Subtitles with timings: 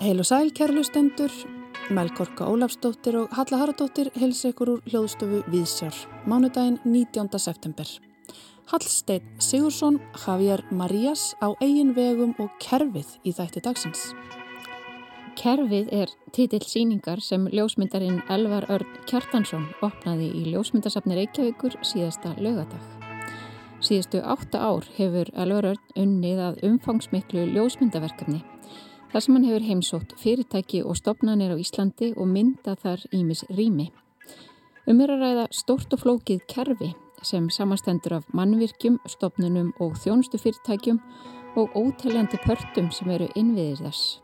[0.00, 1.30] Heil og sæl kærlustendur,
[1.94, 5.94] Melkorka Ólafsdóttir og Halla Haradóttir hels ekkur úr hljóðstofu Víðsjár,
[6.26, 7.38] mánudaginn 19.
[7.38, 7.86] september.
[8.72, 14.08] Hallstein Sigursson, Javier Marías á eigin vegum og kerfið í þætti dagsins.
[15.38, 22.99] Kerfið er titill síningar sem ljósmyndarinn Elvar Örn Kjartansson opnaði í ljósmyndarsafni Reykjavíkur síðasta lögadag.
[23.80, 28.42] Síðastu átta ár hefur Elvar Örn unnið að umfangsmiklu ljósmyndaverkefni
[29.10, 33.88] þar sem hann hefur heimsótt fyrirtæki og stopnarnir á Íslandi og mynda þar ímis rými.
[34.84, 36.92] Um er að ræða stórt og flókið kerfi
[37.24, 41.00] sem samastendur af mannvirkjum, stopnunum og þjónustu fyrirtækjum
[41.56, 44.20] og óteljandi pörtum sem eru innviðir þess.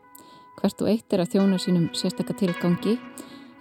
[0.61, 2.97] Hvert og eitt er að þjóna sínum sérstakka tilgangi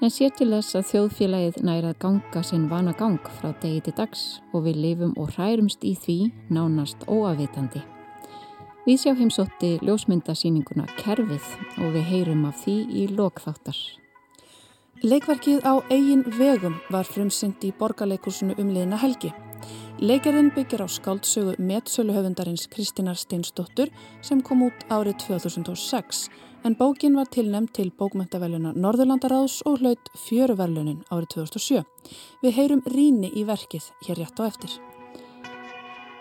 [0.03, 3.95] en sér til þess að þjóðfélagið næra að ganga sinn vana gang frá degi til
[3.97, 6.19] dags og við lifum og hærumst í því
[6.53, 7.83] nánast óafitandi.
[8.87, 11.47] Við sjá heimsótti ljósmyndasýninguna Kerfið
[11.83, 13.79] og við heyrum af því í lokþáttar.
[15.03, 19.33] Leikverkið á eigin vegum var frumsynd í borgarleikursunu umliðina helgi.
[19.99, 23.91] Leikerinn byggir á skáldsögu meðsöluhöfundarins Kristínar Steinsdóttur
[24.23, 26.29] sem kom út árið 2006
[26.67, 31.85] en bókin var tilnæmt til bókmæntaveluna Norðurlandaráðs og hlaut fjöruverlunin árið 2007.
[32.43, 34.73] Við heyrum ríni í verkið hér rétt á eftir.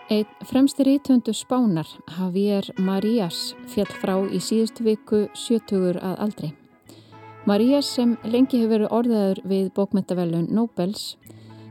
[0.06, 6.52] Einn fremstir ítöndu spánar, Javier Marías, fjall frá í síðustu viku 70 að aldrei.
[7.46, 11.16] Marías sem lengi hefur verið orðaður við bókmæntavelun Nobels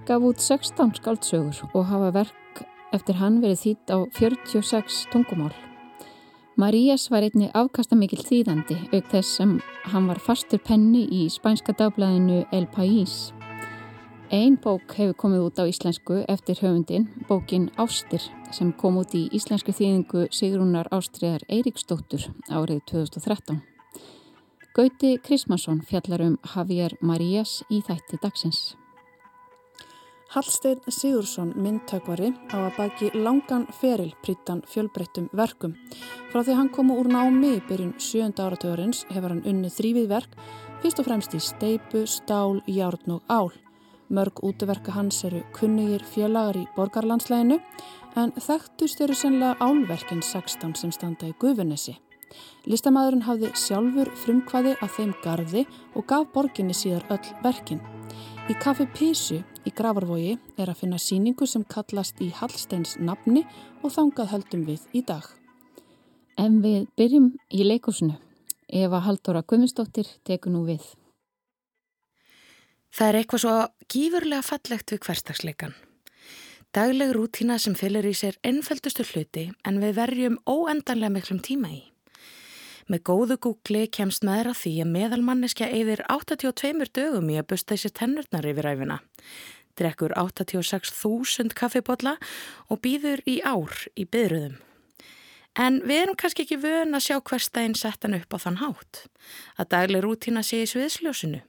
[0.06, 5.56] gaf út 16 skáldsögur og hafa verk eftir hann verið þýtt á 46 tungumál.
[6.56, 9.50] Marías var einni afkastamikil þýðandi auk þess sem
[9.92, 13.34] hann var fastur penni í spænska dagblæðinu El País.
[14.32, 18.24] Einn bók hefur komið út á íslensku eftir höfundin, bókin Ástir,
[18.56, 23.60] sem kom út í íslensku þýðingu Sigrúnar Ástriðar Eiríksdóttur árið 2013.
[24.72, 28.78] Gauti Krismansson fjallar um Javier Marías í þætti dagsins.
[30.34, 35.76] Hallstein Sigursson myndtökvari á að baki langan feril prítan fjölbreyttum verkum.
[36.32, 40.34] Frá því hann komu úr námi í byrjun sjönda áratugurins hefur hann unnið þrývið verk,
[40.82, 43.54] fyrst og fremst í steipu, stál, járn og ál.
[44.10, 47.62] Mörg útverka hans eru kunnugir félagar í borgarlandsleginu
[48.18, 51.96] en þekktust eru sennilega álverkinn 16 sem standa í Guðunessi.
[52.66, 57.82] Listamæðurinn hafði sjálfur frumkvaði að þeim gardi og gaf borginni síðar öll verkinn.
[58.50, 63.44] Í Kaffi Písu í Gravarvogi er að finna síningu sem kallast í Hallsteins nafni
[63.82, 65.26] og þangað höldum við í dag.
[66.38, 68.20] En við byrjum í leikúsinu.
[68.66, 70.84] Eva Haldóra Guðmundsdóttir tekur nú við.
[72.96, 73.56] Það er eitthvað svo
[73.92, 75.76] gífurlega fallegt við hverstagsleikan.
[76.76, 81.84] Dagleg rútína sem fyllir í sér ennfældustu hluti en við verjum óendanlega miklum tíma í.
[82.92, 87.74] Með góðu Google kemst maður að því að meðalmanneskja eyðir 82 dögum í að busta
[87.74, 89.00] þessi tennurnar yfir æfina.
[89.76, 92.16] Drekkur 86.000 kaffibotla
[92.72, 94.56] og býður í ár í byðruðum.
[95.56, 99.06] En við erum kannski ekki vön að sjá hverstæðin settan upp á þann hátt.
[99.56, 101.40] Að dagleg rútína sé í sviðsljósinu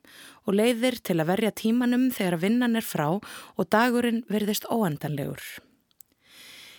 [0.47, 5.42] og leiðir til að verja tímanum þegar vinnan er frá og dagurinn verðist óendanlegur.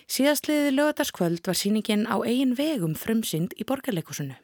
[0.07, 4.38] Síðastliði lögataskvöld var síningin á eigin vegum frumsynd í borgarleikusinu.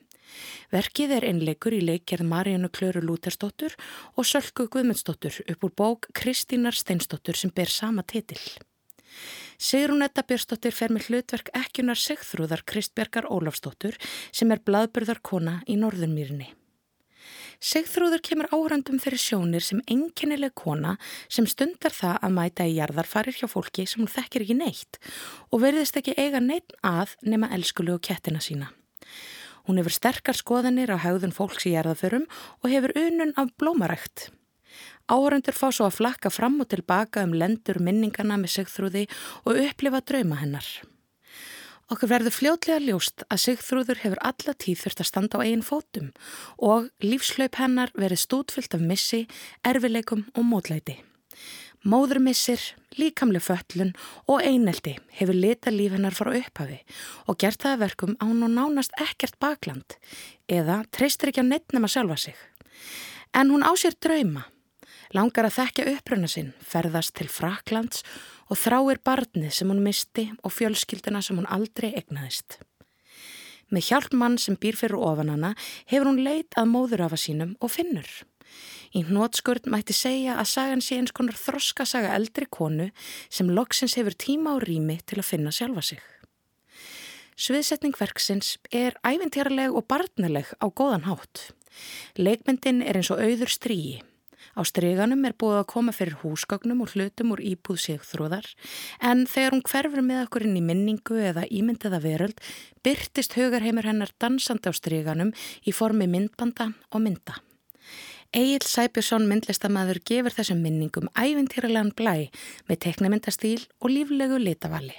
[0.73, 3.75] Verkið er einleikur í leikjærð Marjánu Klöru Lútersdóttur
[4.17, 8.41] og Sölku Guðmundsdóttur upp úr bók Kristínar Steinsdóttur sem ber sama titil.
[9.61, 13.95] Sigrunetta Björnsdóttir fer með hlutverk ekkunar Sigþrúðar Kristbergar Ólafsdóttur
[14.33, 16.49] sem er bladburðarkona í Norðurmýrinni.
[17.63, 20.97] Sigþrúður kemur áhrandum fyrir sjónir sem enginnileg kona
[21.31, 24.99] sem stundar það að mæta í jarðarfarir hjá fólki sem hún þekkir ekki neitt
[25.49, 28.73] og verðist ekki eiga neitt að nema elskulu og kettina sína.
[29.67, 32.25] Hún hefur sterkar skoðanir á haugðun fólks í erðaförum
[32.61, 34.29] og hefur unun af blómarækt.
[35.07, 39.05] Áhörundur fá svo að flakka fram og tilbaka um lendur minningana með sigþrúði
[39.43, 40.67] og upplifa drauma hennar.
[41.91, 46.11] Okkur verður fljótlega ljóst að sigþrúður hefur alla tíð þurft að standa á eigin fótum
[46.57, 49.25] og lífslaup hennar verið stútfyllt af missi,
[49.67, 50.95] erfileikum og mótlæti.
[51.83, 52.61] Móðurmissir,
[52.95, 53.89] líkamlega föllun
[54.31, 56.77] og eineldi hefur litað líf hennar frá upphafi
[57.27, 59.97] og gert það verkum á hún og nánast ekkert bakland
[60.47, 62.37] eða treystir ekki að neittnum að sjálfa sig.
[63.35, 64.45] En hún á sér drauma,
[65.11, 68.05] langar að þekka uppröna sinn, ferðast til Fraklands
[68.47, 72.61] og þráir barnið sem hún misti og fjölskylduna sem hún aldrei egnaðist.
[73.73, 75.55] Með hjálp mann sem býr fyrir ofan hana
[75.89, 78.09] hefur hún leit að móðurafa sínum og finnur.
[78.93, 82.91] Í hnótskurð mætti segja að sagan sé eins konar þroska saga eldri konu
[83.33, 86.03] sem loksins hefur tíma og rými til að finna sjálfa sig.
[87.33, 91.49] Sviðsetning verksins er ævintýraleg og barnileg á góðan hátt.
[92.21, 94.03] Leikmyndin er eins og auður stríi.
[94.53, 98.49] Á stryganum er búið að koma fyrir húsgagnum og hlutum úr íbúð sigþróðar
[99.01, 102.43] en þegar hún hverfur með okkur inn í minningu eða ímyndiða veröld
[102.85, 105.33] byrtist hugarheimur hennar dansandi á stryganum
[105.65, 107.39] í formi myndbanda og mynda.
[108.33, 112.29] Egil Sæbjörnsson myndlistamæður gefur þessum minningum ævintýralegan blæ
[112.69, 114.95] með teknimyndastíl og líflegu litavali.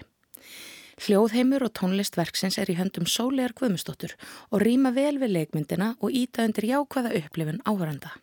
[1.03, 4.15] Hljóðheimur og tónlistverksins er í höndum Sólegar Guðmustóttur
[4.51, 8.15] og rýma vel við leikmyndina og íta undir jákvæða upplifun áhöranda.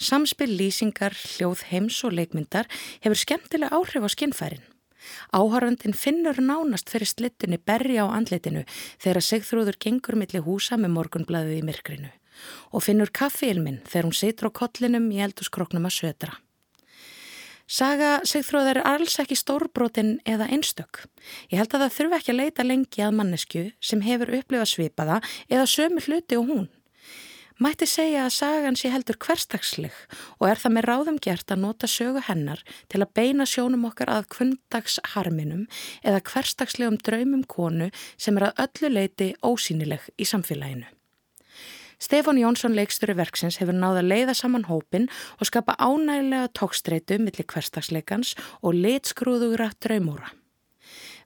[0.00, 2.68] Samspil lýsingar, hljóðheims og leikmyndar
[3.04, 4.62] hefur skemmtilega áhrif á skinnfærin.
[5.32, 8.64] Áhörandin finnur nánast fyrir slittunni berri á andlitinu
[8.96, 12.12] þegar Sigþrúður gengur millir húsa með morgunblæðið í myrkrinu
[12.72, 16.38] og finnur kaffiilminn þegar hún situr á kollinum í elduskroknum að södra.
[17.70, 21.04] Saga Sigþróðar er alls ekki stórbrotin eða einstök.
[21.52, 25.20] Ég held að það þurfi ekki að leita lengi að mannesku sem hefur upplifað svipaða
[25.46, 26.70] eða sömu hluti og hún.
[27.60, 29.96] Mætti segja að sagan sé heldur hverstagsleg
[30.40, 34.08] og er það með ráðum gert að nota sögu hennar til að beina sjónum okkar
[34.14, 35.66] að kvöndagsharminum
[36.00, 40.88] eða hverstagslegum draumum konu sem er að öllu leiti ósýnileg í samfélaginu.
[42.00, 47.44] Stefán Jónsson leikstöru verksins hefur náða að leiða saman hópin og skapa ánægilega tókstreitu millir
[47.44, 50.32] hverstagsleikans og litskrúðugra draumúra.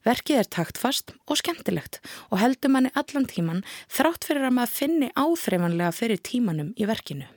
[0.04, 5.08] Verkið er taktfast og skemmtilegt og heldur manni allan tíman þrátt fyrir að maður finni
[5.16, 7.30] áþreifanlega fyrir tímanum í verkinu.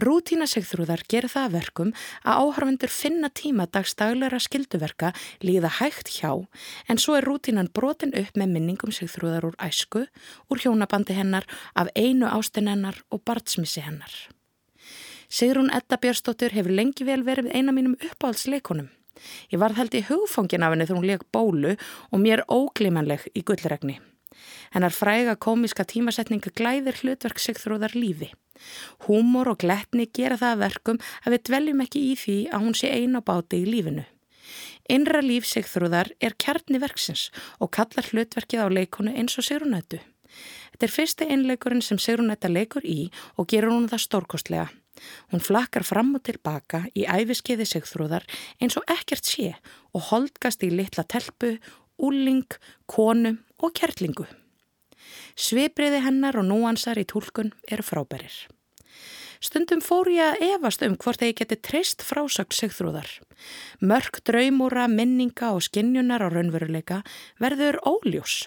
[0.00, 1.90] Rútína sigþrúðar gerir það verkum
[2.26, 5.12] að áhörfundur finna tíma dagstaglara skilduverka
[5.44, 6.32] líða hægt hjá
[6.90, 10.06] en svo er rútínan brotin upp með minningum sigþrúðar úr æsku,
[10.50, 11.46] úr hjónabandi hennar,
[11.78, 14.10] af einu ástin hennar og barnsmissi hennar.
[15.30, 18.90] Sigrún Edda Björnsdóttir hefur lengi vel verið eina mínum uppáhaldsleikonum.
[19.52, 21.76] Ég varð held í hugfóngin af henni þegar hún leik bólu
[22.10, 24.00] og mér óglimanleg í gullregni.
[24.74, 28.32] Hennar fræga komiska tímasetninga glæðir hlutverk sigþrúðar lífi.
[29.06, 32.90] Húmor og gletni gera það verkum að við dveljum ekki í því að hún sé
[32.90, 34.04] eina báti í lífinu.
[34.92, 40.00] Innra líf Sigþrúðar er kjarni verksins og kallar hlutverkið á leikonu eins og Sigrunættu.
[40.74, 43.08] Þetta er fyrsti einleikurinn sem Sigrunætta leikur í
[43.38, 44.66] og gerur hún það stórkostlega.
[45.32, 48.26] Hún flakkar fram og tilbaka í æfiskeiði Sigþrúðar
[48.62, 49.54] eins og ekkert sé
[49.94, 51.56] og holdgast í litla telpu,
[51.98, 52.46] úling,
[52.86, 54.26] konu og kjertlingu.
[55.34, 58.34] Svipriði hennar og núansar í tólkun eru frábærir.
[59.44, 63.10] Stundum fór ég að evast um hvort þeir geti treyst frásagt sigþrúðar.
[63.84, 67.02] Mörg draumúra, minninga og skinnjunar á raunveruleika
[67.42, 68.46] verður óljós.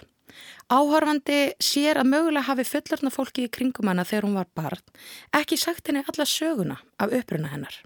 [0.67, 4.81] Áhörfandi sér að mögulega hafi fullarna fólki í kringum hana þegar hún var barn,
[5.31, 7.77] ekki sagt henni alla söguna af uppruna hennar.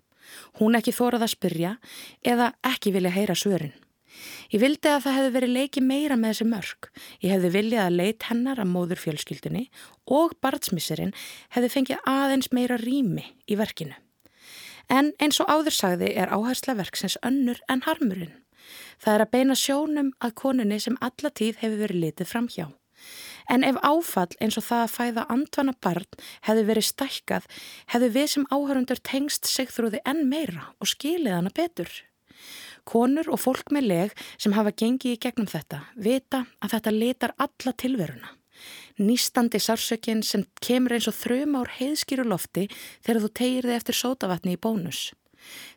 [0.58, 1.76] Hún ekki þórað að spyrja
[2.26, 3.76] eða ekki vilja heyra svörin.
[4.50, 6.90] Ég vildi að það hefði verið leiki meira með þessi mörg.
[7.22, 9.66] Ég hefði viljað að leit hennar að móður fjölskyldunni
[10.18, 11.14] og barnsmisserinn
[11.54, 13.94] hefði fengið aðeins meira rými í verkinu.
[14.90, 18.41] En eins og áður sagði er áhersla verksins önnur en harmurinn.
[19.02, 22.68] Það er að beina sjónum að konunni sem alla tíð hefur verið litið fram hjá.
[23.50, 27.48] En ef áfall eins og það að fæða andvana barn hefði verið stækkað,
[27.94, 31.90] hefði við sem áhörundur tengst sig þrúði enn meira og skilið hana betur.
[32.86, 37.36] Konur og fólk með leg sem hafa gengið í gegnum þetta vita að þetta letar
[37.38, 38.32] alla tilveruna.
[39.02, 42.68] Nýstandi sársökinn sem kemur eins og þrjum ár heiðskýru lofti
[43.02, 45.10] þegar þú tegir þig eftir sótavatni í bónus.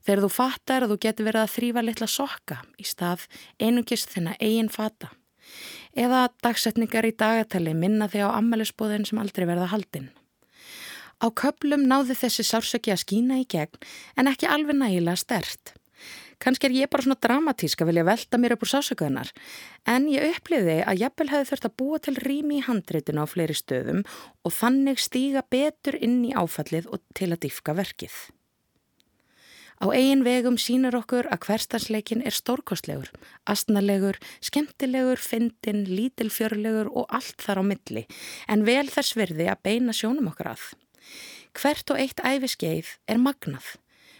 [0.04, 3.28] Þegar þú fattar að þú getur verið að þrýfa litla sokka í stað
[3.58, 5.12] einungist þinna eigin fata.
[5.94, 10.10] Eða dagsetningar í dagatali minna þig á ammælisbóðin sem aldrei verða haldinn.
[11.22, 13.80] Á köplum náði þessi sársöki að skína í gegn
[14.18, 15.74] en ekki alveg nægilega stert.
[16.42, 19.30] Kanski er ég bara svona dramatísk að vilja velta mér upp úr sásökuðunar
[19.88, 23.56] en ég uppliði að jafnvel hefði þurft að búa til rými í handreitinu á fleiri
[23.56, 24.02] stöðum
[24.44, 28.16] og þannig stíga betur inn í áfallið og til að diffka verkið.
[29.82, 33.10] Á eigin vegum sínur okkur að hverstansleikin er stórkostlegur,
[33.50, 38.04] astnalegur, skemmtilegur, fyndin, lítilfjörlegur og allt þar á milli
[38.46, 40.68] en vel þess verði að beina sjónum okkar að.
[41.54, 43.74] Hvert og eitt æfiskeið er magnað.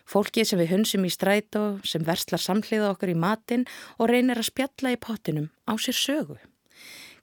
[0.05, 3.65] Fólkið sem við hunsum í strætó, sem verslar samhliða okkur í matin
[3.97, 6.37] og reynir að spjalla í pottinum á sér sögu.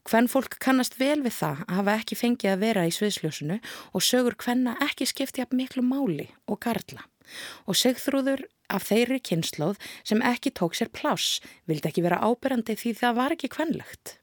[0.10, 3.60] Hvenn fólk kannast vel við það að hafa ekki fengið að vera í sviðsljósunu
[3.94, 7.06] og sögur hvenna ekki skipti af miklu máli og karla.
[7.68, 12.96] Og segþrúður af þeirri kynnslóð sem ekki tók sér pláss vildi ekki vera ábyrrandi því
[13.02, 14.18] það var ekki hvenlegt.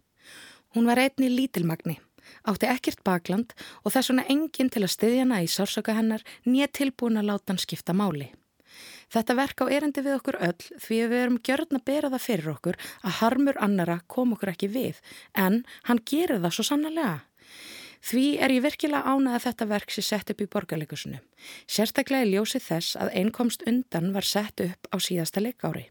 [0.76, 1.96] Hún var einni lítilmagni,
[2.48, 6.68] átti ekkert bakland og það er svona enginn til að styðjana í sársöka hennar nýja
[6.80, 8.28] tilbúin að láta hann skipta máli.
[9.08, 12.50] Þetta verk á erindi við okkur öll því við erum gjörn að bera það fyrir
[12.52, 15.00] okkur að harmur annara kom okkur ekki við
[15.32, 17.14] en hann gerir það svo sannlega.
[18.04, 21.20] Því er ég virkilega ánað að þetta verk sé sett upp í borgarleikusinu.
[21.66, 25.88] Sérstaklega ljósið þess að einkomst undan var sett upp á síðasta leikári.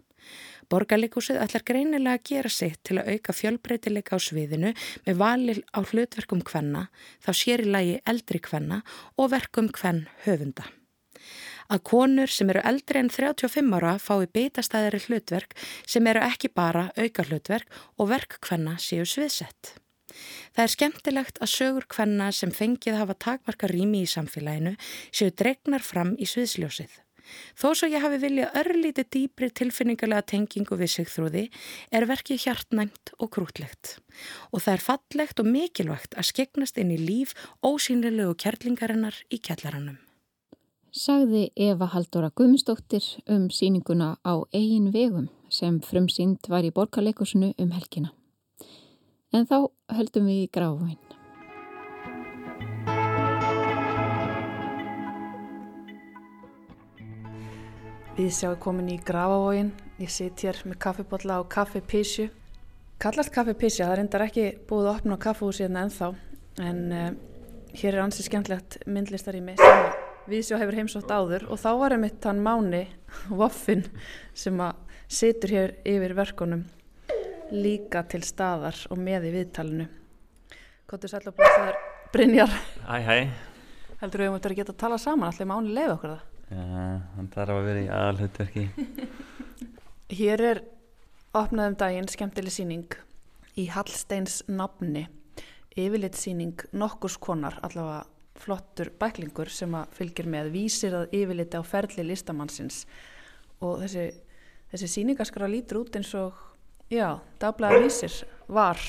[0.68, 4.74] Borgarleikusið ætlar greinilega að gera sitt til að auka fjölbreytileika á sviðinu
[5.06, 6.88] með valil á hlutverkum kvenna,
[7.24, 8.82] þá sér í lagi eldri kvenna
[9.16, 10.68] og verkum kvenn höfunda.
[11.72, 15.56] Að konur sem eru eldri en 35 ára fái bitastæðari hlutverk
[15.88, 19.76] sem eru ekki bara auka hlutverk og verk kvenna séu sviðsett.
[20.56, 24.78] Það er skemmtilegt að sögur kvenna sem fengið hafa takmarka rými í samfélaginu
[25.12, 27.04] séu dregnar fram í sviðsljósið.
[27.60, 31.44] Þó svo ég hafi viljað örlítið dýbri tilfinningarlega tengingu við sigþrúði
[31.92, 33.98] er verkið hjartnæmt og krútlegt.
[34.54, 39.98] Og það er fallegt og mikilvægt að skegnast inn í líf ósýnilegu kærlingarinnar í kjallaranum.
[40.98, 47.76] Sagði Eva Haldóra Guðmundsdóttir um síninguna á eigin vegum sem frumsýnd var í borgarleikusinu um
[47.76, 48.14] helgina.
[49.36, 49.58] En þá
[49.92, 51.02] höldum við í gráfinn.
[58.18, 62.32] Við sjáum komin í Grafavógin, ég sitt hér með kaffibotla og kaffipísju.
[62.98, 66.14] Kallast kaffipísja, það er endar ekki búið að opna kaffehúsi hérna ennþá
[66.66, 67.12] en uh,
[67.78, 69.84] hér er ansið skemmtlegt myndlistarými sem
[70.28, 72.88] við sjá hefur heimsótt áður og þá var einmitt hann Máni
[73.30, 73.86] Woffin
[74.34, 76.66] sem að situr hér yfir verkonum
[77.52, 79.88] líka til staðar og með í viðtalinu.
[80.88, 81.78] Kottur sæl og blessaður
[82.14, 82.54] Brynjar.
[82.88, 83.18] Hæ, hæ.
[84.02, 86.26] Heldur við um að geta að tala saman, allir Máni leiði okkur það?
[86.48, 86.64] Já,
[87.18, 88.66] hann þarf að vera í aðalhutverki.
[90.20, 90.62] Hér er
[91.36, 93.00] opnaðum daginn skemmtileg síning
[93.60, 95.08] í Hallsteins nafni.
[95.78, 98.06] Yfirleitt síning nokkurs konar, allavega
[98.38, 102.84] flottur bæklingur sem að fylgir með vísir að yfirleiti á ferli listamannsins
[103.66, 104.06] og þessi,
[104.72, 106.38] þessi síningaskara lítur út eins og,
[106.92, 108.16] já, dagblæða vísir
[108.48, 108.80] var,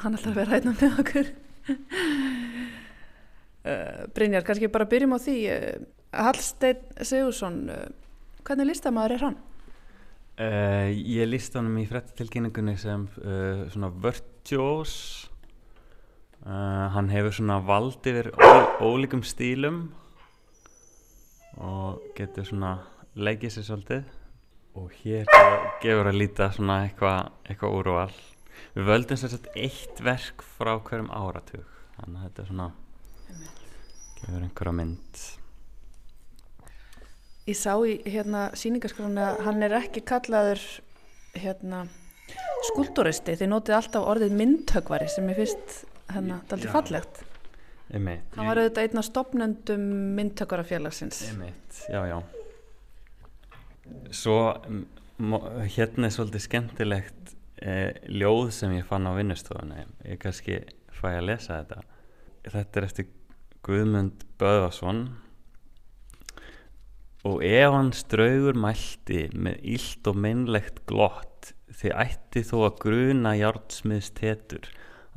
[0.00, 1.30] hann ætlar að vera hætna með okkur.
[3.68, 7.86] uh, Brynjar, kannski bara byrjum á því, uh, Hallstein Sigursson, uh,
[8.46, 9.38] hvernig listamæður er hann?
[10.38, 14.92] Uh, ég líst honum í frettilkynningunni sem uh, svona virtuós.
[16.44, 19.88] Uh, hann hefur svona vald yfir ól ólíkum stílum
[21.58, 22.76] og getur svona
[23.18, 24.17] leikið sér svolítið
[24.78, 25.28] og hér
[25.82, 28.12] gefur að líta svona eitthvað eitthva úrval.
[28.74, 31.66] Við völdum sérstaklega eitt verk frá hverjum áratug,
[31.96, 32.68] þannig að þetta er svona
[34.18, 35.22] gefur einhverja mynd.
[37.48, 40.62] Ég sá í hérna síningaskránu að hann er ekki kallaður
[41.38, 41.86] hérna
[42.68, 45.78] skulduristi, þið notið alltaf orðið myndhögvari sem ég finnst
[46.12, 47.22] hérna daldi fallegt.
[47.88, 48.34] Einmitt.
[48.36, 49.86] Hann var auðvitað einn af stopnendum
[50.18, 51.22] myndhögvarafélagsins.
[51.30, 52.18] Einmitt, já, já.
[54.14, 54.38] Svo
[55.74, 59.86] hérna er svolítið skemmtilegt eh, ljóð sem ég fann á vinnustofunni.
[60.08, 60.62] Ég kannski
[60.94, 61.82] fæ að lesa þetta.
[62.48, 63.08] Þetta er eftir
[63.66, 65.02] Guðmund Böðvarsson
[67.28, 73.34] og ef hans draugur mælti með illt og meinlegt glott þið ætti þó að gruna
[73.36, 74.68] járnsmiðst hetur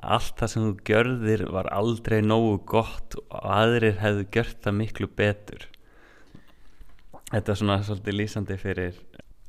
[0.02, 4.78] að allt það sem þú gjörðir var aldrei nógu gott og aðrir hefðu gjört það
[4.80, 5.68] miklu betur
[7.32, 8.98] Þetta er svona svolítið lýsandi fyrir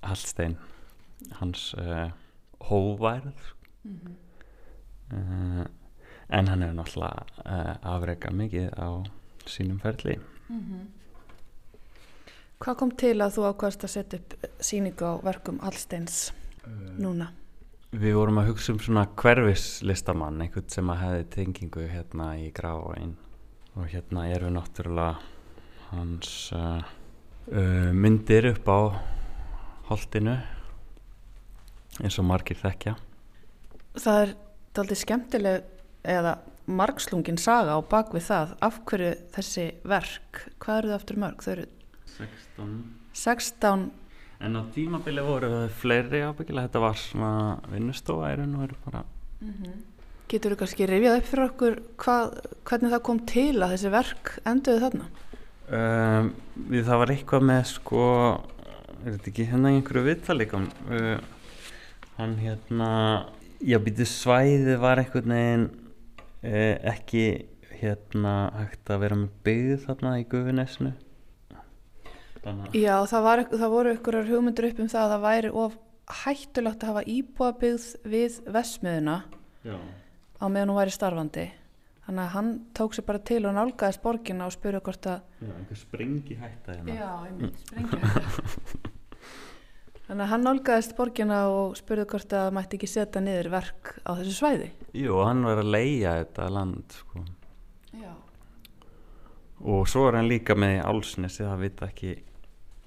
[0.07, 0.55] Hallstein
[1.41, 2.11] hans uh,
[2.69, 3.41] hóværð
[5.11, 5.65] uh,
[6.33, 9.03] en hann er náttúrulega uh, afreika mikið á
[9.51, 10.15] sínum ferli.
[12.63, 16.29] Hvað kom til að þú ákvæmst að setja upp síningu á verkum Hallsteins
[17.03, 17.33] núna?
[17.93, 23.17] Við vorum að hugsa um svona hverfislistamann einhvern sem að hefði tengingu hérna í gráin
[23.75, 25.19] og hérna eru náttúrulega
[25.91, 26.53] hans
[27.51, 28.81] uh, myndir upp á
[29.91, 30.37] holtinu
[32.03, 32.97] eins og margir þekkja.
[33.99, 34.35] Það er
[34.77, 35.67] daldið skemmtileg
[36.09, 38.55] eða margslungin saga á bakvið það.
[38.65, 41.43] Af hverju þessi verk, hvað eru það aftur mörg?
[41.45, 41.67] Þau eru
[42.13, 42.79] 16
[43.13, 43.91] 16
[44.43, 47.35] En á tímabili voru það fleiri ábyggilega, þetta var svona
[47.71, 49.03] vinnustofa í raun og veru bara.
[50.33, 52.33] Getur þú kannski rifjað upp fyrir okkur hvað,
[52.67, 55.07] hvernig það kom til að þessi verk enduðu þarna?
[55.77, 56.33] Um,
[56.73, 58.09] Við það var eitthvað með sko,
[59.03, 61.15] er þetta ekki í einhverju viðtalíkum uh,
[62.19, 62.91] Hann hérna,
[63.65, 65.71] já býtu svæðið var einhvern veginn
[66.45, 67.25] uh, ekki
[67.83, 70.93] hérna hægt að vera með byggð þarna í Gufinesnu
[72.75, 75.77] Já, það, var, það voru ykkurar hugmyndur upp um það að það væri of
[76.23, 79.17] hættulegt að hafa íbúabyggð við vesmiðuna
[80.43, 81.45] á meðan hún væri starfandi.
[82.13, 85.53] Þannig að hann tók sér bara til og nálgaðist borgina og spurði hvort að já
[85.55, 88.11] einhver springi hætta hérna Já, einmitt, sprengja
[90.03, 94.13] Þannig að hann nálgæðist borgina og spurði hvort að mætti ekki setja niður verk á
[94.19, 94.69] þessu svæði.
[94.99, 97.25] Jú, hann var að leia þetta land sko.
[97.97, 98.13] Já.
[99.65, 102.13] og svo er hann líka með í Álsnesi það vita ekki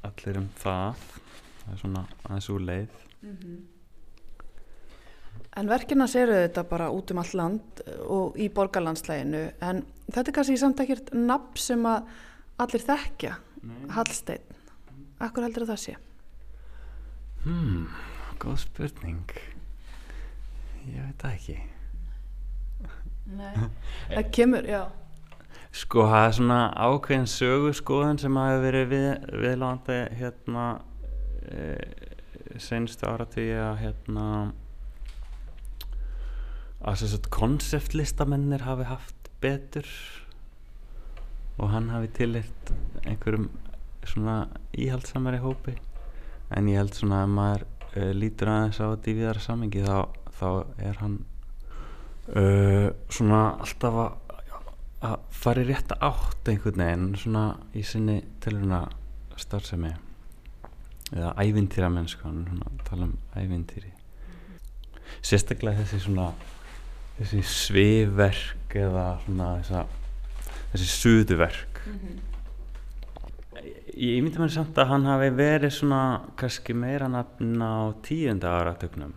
[0.06, 1.06] allir um það
[1.64, 3.02] það er svona aðeins úr leið
[5.56, 10.36] En verkina séru þetta bara út um allt land og í borgarlandslæginu en þetta er
[10.40, 12.10] kannski samt ekkert nafn sem að
[12.60, 13.38] allir þekkja,
[13.96, 14.52] Hallsteinn.
[15.24, 15.96] Akkur heldur það sé?
[17.46, 17.86] hmm,
[18.42, 19.34] góð spurning
[20.90, 21.58] ég veit það ekki
[23.36, 23.54] Nei.
[24.16, 24.84] það kemur, já.
[25.76, 29.08] Sko það er svona ákveðin sögurskoðun sem hafi verið við,
[29.44, 30.66] viðlandi hérna
[31.50, 31.66] e,
[32.62, 34.65] senstu áratvíi að hérna að þess
[36.86, 39.88] að konseptlistamennir hafi haft betur
[41.58, 42.74] og hann hafi tilitt
[43.06, 43.50] einhverjum
[44.06, 45.74] svona íhaldsamari hópi.
[46.54, 49.98] En ég held svona að maður uh, lítur aðeins á þetta í viðara samengi þá,
[50.38, 50.50] þá
[50.90, 51.18] er hann
[52.36, 54.22] uh, svona alltaf að
[55.06, 58.82] að fara í rétta átt einhvern veginn svona í sinni tilhöruna
[59.40, 59.92] starfsemi
[61.12, 63.92] eða ævintýra mennsku hann tala um ævintýri.
[65.26, 66.32] Sérstaklega þessi svona
[67.20, 69.84] þessi svifverk eða svona þessa,
[70.74, 71.82] þessi suðuverk
[73.96, 76.02] ég myndi mér samt að hann hafi verið svona
[76.40, 79.14] kannski meira nafn á tíunda áratögnum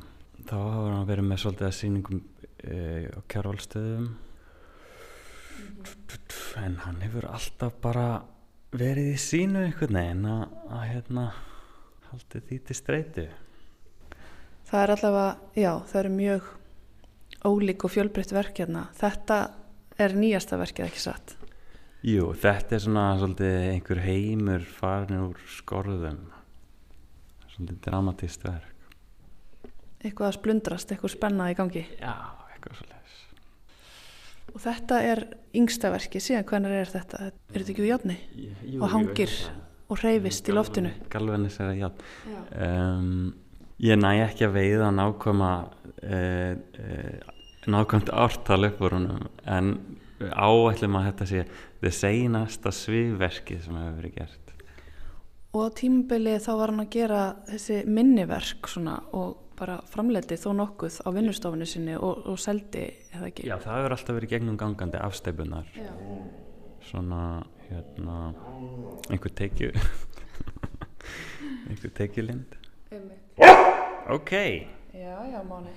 [0.46, 2.20] þá hafa hann verið með svolítið að sýningum
[2.62, 2.76] e,
[3.10, 4.08] á kjárvalstöðum
[6.58, 8.06] en hann hefur alltaf bara
[8.74, 11.26] verið í sínu einhvern veginn að, að hérna
[12.12, 13.28] haldið því til streytu
[14.68, 16.48] Það er allavega, já, það eru mjög
[17.47, 18.88] ólík og fjölbreytt verk hérna.
[18.99, 19.38] Þetta
[19.99, 21.37] er nýjasta verkið ekki satt.
[22.07, 26.21] Jú, þetta er svona svolítið einhver heimur farin úr skorðum
[27.50, 28.75] svolítið dramatist verk
[29.99, 31.83] Eitthvað að splundrast, eitthvað spennað í gangi.
[31.99, 32.12] Já,
[32.54, 32.99] eitthvað svolítið
[34.55, 35.20] Og þetta er
[35.59, 37.18] yngsta verkið, síðan hvernig er þetta?
[37.29, 38.16] Er þetta ekki úr játni?
[38.79, 39.35] Og hangir
[39.88, 40.92] og reyfist í loftinu.
[41.12, 41.88] Galvenis er að já
[42.31, 42.38] Já.
[42.68, 43.35] um,
[43.78, 45.52] Ég næ ekki að veiða nákvæma
[46.02, 47.34] uh, uh,
[47.70, 49.74] nákvæmt ártal upp úr honum en
[50.18, 51.44] áætlum að þetta sé
[51.78, 54.54] það seinasta svifverkið sem hefur verið gert.
[55.54, 60.50] Og á tímabili þá var hann að gera þessi minniverk svona og bara framleiti þó
[60.58, 63.46] nokkuð á vinnustofinu sinni og, og seldi, eða ekki?
[63.48, 65.72] Já, það hefur alltaf verið gegnum gangandi afsteipunar
[66.88, 67.22] svona
[67.68, 68.18] hérna
[69.10, 69.72] einhver tekju
[71.68, 72.58] einhver tekjulind
[74.09, 74.33] Ok
[74.98, 75.70] Já, já, mánu.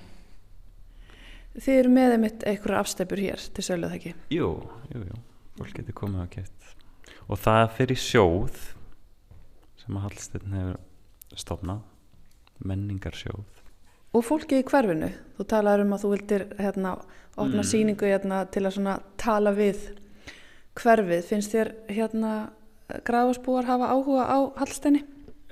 [1.52, 4.12] Þið eru með einmitt einhverja afstæpur hér til söluð það ekki?
[4.32, 4.46] Jú,
[4.94, 5.18] jú, jú,
[5.58, 6.70] fólk getur komið á keft
[7.28, 8.56] og það fyrir sjóð
[9.82, 11.82] sem að Hallsteinn hefur stofnað
[12.64, 13.60] menningarsjóð
[14.12, 15.06] Og fólkið í hverfinu,
[15.38, 16.90] þú talaður um að þú vildir hérna
[17.36, 17.68] opna Mm.
[17.68, 19.78] sýningu hérna til að svona tala við
[20.76, 21.22] hverfið.
[21.24, 22.32] Finnst þér hérna
[23.08, 25.00] gráðarsbúar hafa áhuga á Hallsteini?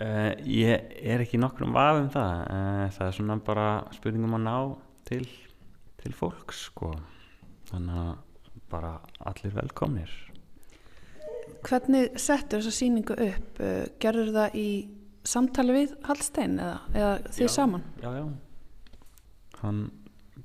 [0.00, 4.44] Uh, Ég er ekki nokkrum vaf um það uh, það er svona bara spurningum að
[4.46, 4.56] ná
[5.10, 5.24] til,
[6.00, 6.92] til fólks sko
[7.70, 8.12] þannig að
[8.70, 8.96] bara
[9.30, 10.12] allir velkomnir
[11.66, 13.60] Hvernig settur þessa sýningu upp?
[13.60, 14.68] Uh, Gerður það í
[15.28, 17.54] samtali við Hallstein eða, eða þið Já.
[17.56, 17.84] saman?
[18.00, 18.24] Já, já
[19.60, 19.80] hann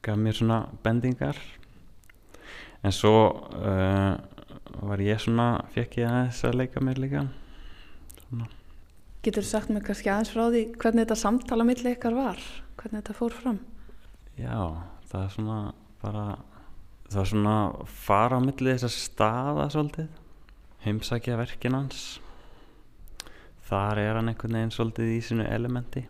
[0.03, 1.37] gaf mér svona bendingar
[2.83, 3.13] en svo
[4.83, 7.23] var ég svona fekk ég aðeins að leika mér líka
[8.25, 8.49] svona
[9.25, 12.41] Getur þú sagt mér kannski aðeins frá því hvernig þetta samtala milli ykkar var?
[12.77, 13.57] Hvernig þetta fór fram?
[14.37, 14.59] Já,
[15.09, 15.57] það er svona
[16.03, 16.25] bara
[17.09, 17.55] það er svona
[18.05, 20.21] fara á milli þess að staða svolítið
[20.85, 22.03] heimsækja verkin hans
[23.65, 26.05] þar er hann einhvern veginn svolítið í sínu elementi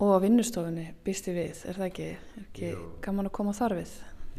[0.00, 2.04] Og á vinnustofunni býst þið við, er það ekki?
[2.16, 2.68] Er ekki
[3.04, 3.90] gaman að koma þar við?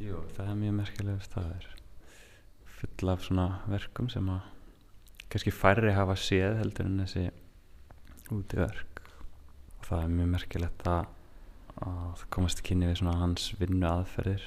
[0.01, 1.67] Jú, það er mjög merkilegur staður
[2.79, 4.47] full af svona verkum sem að
[5.29, 7.27] kannski færri hafa séð heldur en þessi
[8.35, 9.01] útiverk
[9.79, 11.07] og það er mjög merkilegt að,
[12.33, 14.45] komast í kynni við svona hans vinnu aðferðir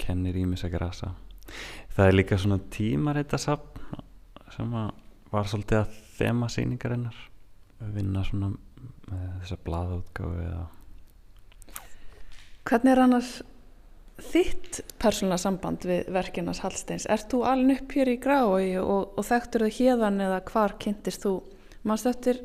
[0.00, 1.12] kennir ímis að grasa
[1.96, 4.00] það er líka svona tímareitasafn
[4.54, 4.72] sem
[5.32, 7.20] var svolítið að þema sýningarinnar
[7.96, 8.52] vinna svona
[9.06, 10.64] með þessa blaðútgáfu eða
[12.66, 13.28] Hvernig er annars
[14.32, 17.06] þitt persónulega samband við verkinans Hallsteins?
[17.12, 21.26] Ert þú alveg upp hér í grái og, og þekktur þau hérðan eða hvar kynntist
[21.26, 21.34] þú?
[21.86, 22.40] Manst eftir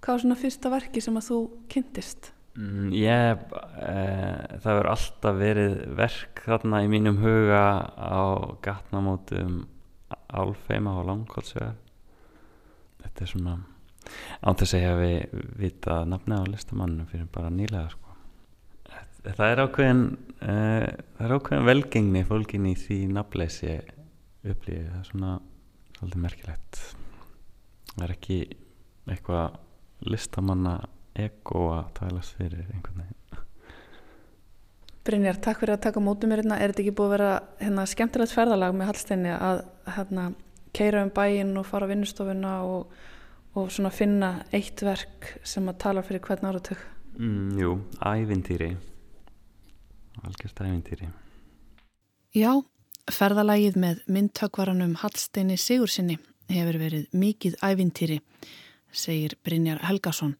[0.00, 1.38] hvað var svona fyrsta verki sem að þú
[1.72, 2.32] kynntist?
[2.56, 3.46] Mm, Ég,
[3.84, 3.94] e,
[4.62, 8.22] það verður alltaf verið verk þarna í mínum huga á
[8.64, 9.64] gatnamótum
[10.32, 11.74] Álfeima og Langholtsvegar.
[13.02, 13.56] Þetta er svona
[14.46, 18.14] án þess að ég hefi vitað nafni á listamannum fyrir bara nýlega sko.
[19.26, 23.76] það er ákveðin uh, það er ákveðin velgengni fólkin í því nafnleysi
[24.46, 25.32] upplýði það er svona
[25.96, 26.82] svolítið merkilegt
[27.92, 28.38] það er ekki
[29.10, 29.58] eitthvað
[30.04, 30.80] listamanna
[31.16, 33.16] ego að talast fyrir einhvern veginn
[35.06, 36.56] Brynjar, takk fyrir að taka mótið mér hérna.
[36.58, 37.28] Er þetta ekki búið að vera
[37.60, 39.60] hérna, skemmtilegt ferðalag með Hallsteinni að
[39.94, 40.24] hérna,
[40.74, 42.96] keira um bæin og fara á vinnustofuna og,
[43.54, 46.82] og svona finna eitt verk sem að tala fyrir hvern áratug?
[47.16, 48.72] Mm, jú, ævintýri.
[50.26, 51.12] Algjörst ævintýri.
[52.34, 52.50] Já,
[53.14, 56.18] ferðalagið með myndtökvaranum Hallsteini Sigursinni
[56.50, 58.18] hefur verið mikið ævintýri,
[58.96, 60.34] segir Brynjar Helgason.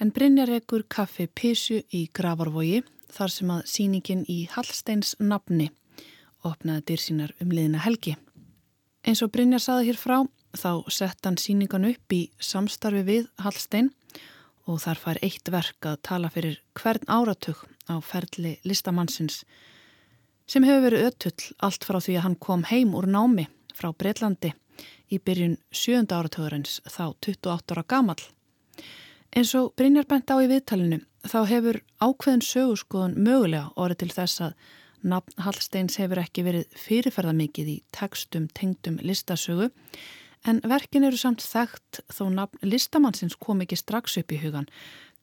[0.00, 2.82] En Brynjar ekkur kaffi Písu í Gravarvogi
[3.14, 5.70] þar sem að síningin í Hallsteins nafni
[6.44, 8.16] opnaði dyr sínar um liðina helgi.
[9.04, 10.18] Eins og Brynjar saði hér frá
[10.54, 13.90] þá sett hann síningan upp í samstarfi við Hallstein
[14.70, 19.42] og þar fær eitt verk að tala fyrir hvern áratug á ferli listamannsins
[20.48, 24.52] sem hefur verið ötull allt frá því að hann kom heim úr námi frá Breitlandi
[25.14, 28.20] í byrjun sjönda áratugurins þá 28 ára gamal.
[29.34, 34.42] Eins og Brynjar bent á í viðtalinu þá hefur ákveðin sögurskoðun mögulega orðið til þess
[34.48, 34.58] að
[35.04, 39.70] nafn Hallsteins hefur ekki verið fyrirferða mikið í tekstum tengdum listasögu
[40.48, 44.68] en verkin eru samt þekkt þó nafn listamannsins kom ekki strax upp í hugan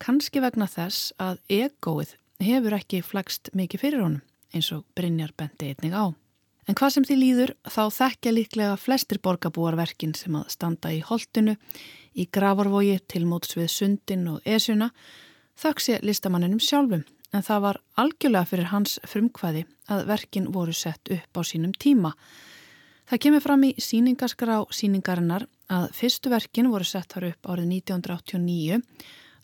[0.01, 5.71] kannski vegna þess að egoið hefur ekki flegst mikið fyrir honum eins og Brynjar benti
[5.71, 6.11] einnig á.
[6.69, 11.55] En hvað sem því líður þá þekkja líklega flestir borgarbúarverkin sem að standa í holdinu
[12.13, 14.91] í gravarvogi til móts við sundin og esjuna
[15.61, 21.39] þaksi listamanninum sjálfum en það var algjörlega fyrir hans frumkvæði að verkin voru sett upp
[21.39, 22.13] á sínum tíma.
[23.09, 27.73] Það kemur fram í síningaskar á síningarinnar að fyrstu verkin voru sett þar upp árið
[27.81, 28.81] 1989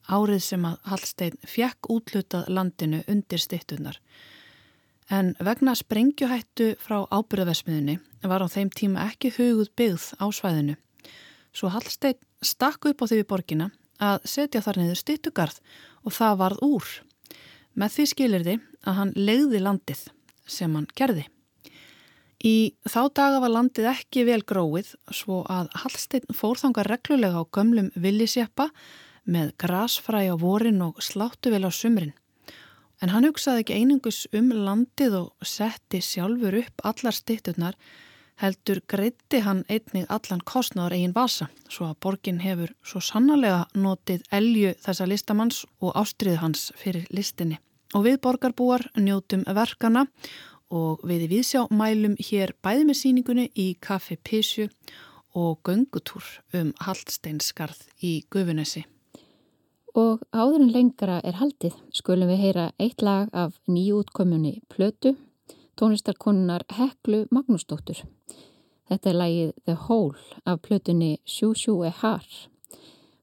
[0.08, 4.00] árið sem að Hallstein fjekk útlutað landinu undir stittunar.
[5.08, 10.76] En vegna sprengjuhættu frá ábyrðavesmiðunni var á þeim tíma ekki huguð byggð á svæðinu.
[11.56, 13.70] Svo Hallstein stakk upp á því við borgina
[14.04, 15.62] að setja þar niður stittugarð
[16.04, 16.90] og það varð úr.
[17.80, 20.04] Með því skilir þið að hann legði landið
[20.48, 21.26] sem hann gerði.
[22.44, 27.90] Í þá daga var landið ekki vel gróið svo að Hallstein fórþangar reglulega á gömlum
[27.96, 28.70] villisjappa
[29.26, 32.14] með grasfræ á vorin og sláttu vel á sumrin.
[33.02, 37.78] En hann hugsaði ekki einungus um landið og setti sjálfur upp allar stitturnar
[38.42, 44.26] heldur greitti hann einnig allan kostnáður eigin vasa svo að borgin hefur svo sannarlega notið
[44.40, 47.60] elju þessa listamanns og ástriðu hans fyrir listinni.
[47.96, 50.08] Og við borgarbúar njótum verkana
[50.74, 54.68] og við viðsjá mælum hér bæði með síningunni í Kaffi Písju
[55.38, 56.26] og göngutúr
[56.58, 58.86] um Hallsteinskarð í Gufunesi.
[59.98, 65.16] Og áður en lengra er haldið skulum við heyra eitt lag af nýjútkomunni Plötu
[65.78, 68.02] tónlistarkonunar Heklu Magnúsdóttur.
[68.90, 72.26] Þetta er lægið The Hole af plötunni Shoo e Har.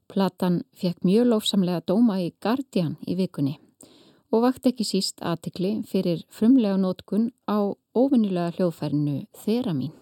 [0.09, 3.59] Platan fekk mjög lófsamlega dóma í Guardian í vikunni
[4.35, 9.95] og vakt ekki síst aðtikli fyrir frumlega nótkun á ofinnilega hljóðfærinu Þeramín.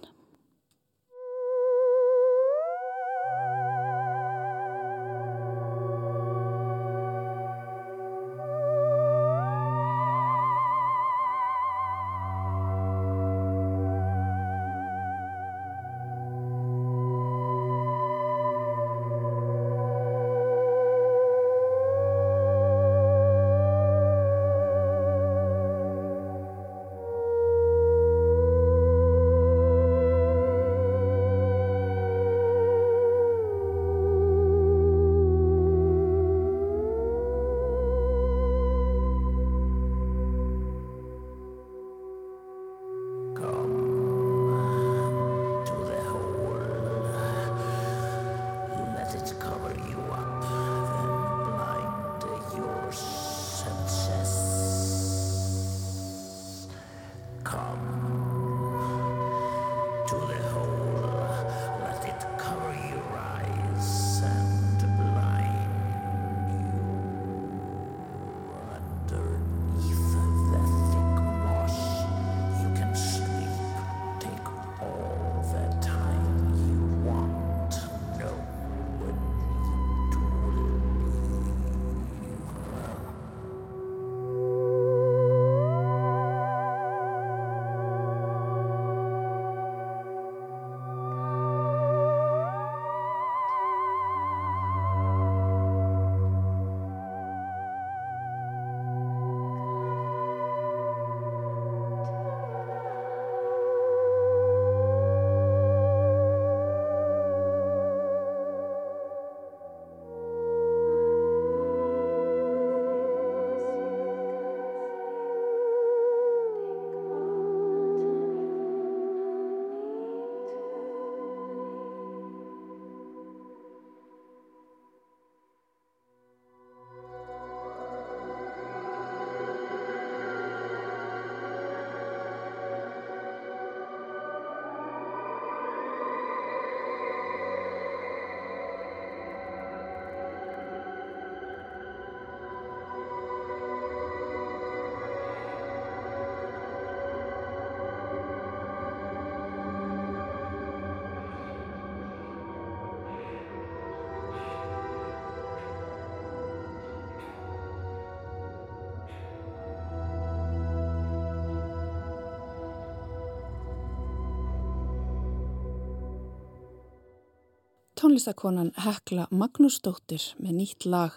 [168.03, 171.13] Tónlistakonan Hekla Magnúsdóttir með nýtt lag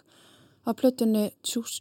[0.69, 1.79] af plötunni Tjús...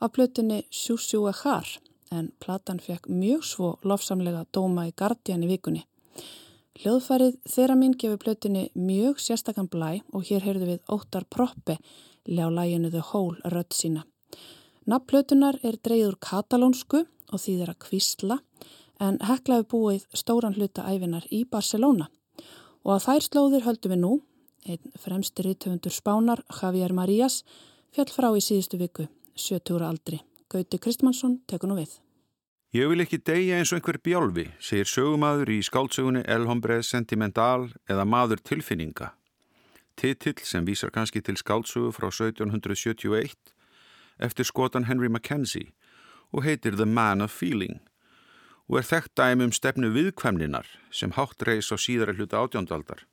[0.00, 1.68] af plötunni Sjúsjúa Har
[2.10, 5.84] en platan fekk mjög svo lofsamlega dóma í Guardian í vikunni.
[6.80, 11.76] Hljóðfærið þeirra mín gefur plötunni mjög sérstakann blæ og hér heyrðu við Óttar Proppi
[12.24, 14.06] ljá læginu The Hole rödd sína.
[14.88, 18.40] Nafnplötunar er dreyður katalónsku og því þeirra kvísla
[18.96, 22.08] en Hekla hefur búið stóran hluta æfinar í Barcelona
[22.84, 24.12] og að þær slóðir höldum við nú,
[24.68, 27.42] einn fremsti rítöfundur Spánar, Javier Marías,
[27.94, 30.20] fjall frá í síðustu viku, 70 aldri.
[30.48, 31.98] Gauti Kristmansson tekur nú við.
[32.76, 37.70] Ég vil ekki deyja eins og einhver bjálfi, segir sögumadur í skáldsögunni El Hombre Sentimental
[37.88, 39.14] eða Maður tilfinninga.
[39.96, 43.54] Titill sem vísar kannski til skáldsögu frá 1771
[44.20, 45.72] eftir skotan Henry Mackenzie
[46.30, 47.80] og heitir The Man of Feeling
[48.68, 53.06] og er þekkt dæmi um stefnu viðkvæmninar sem hátt reys á síðara hluta átjóndaldar.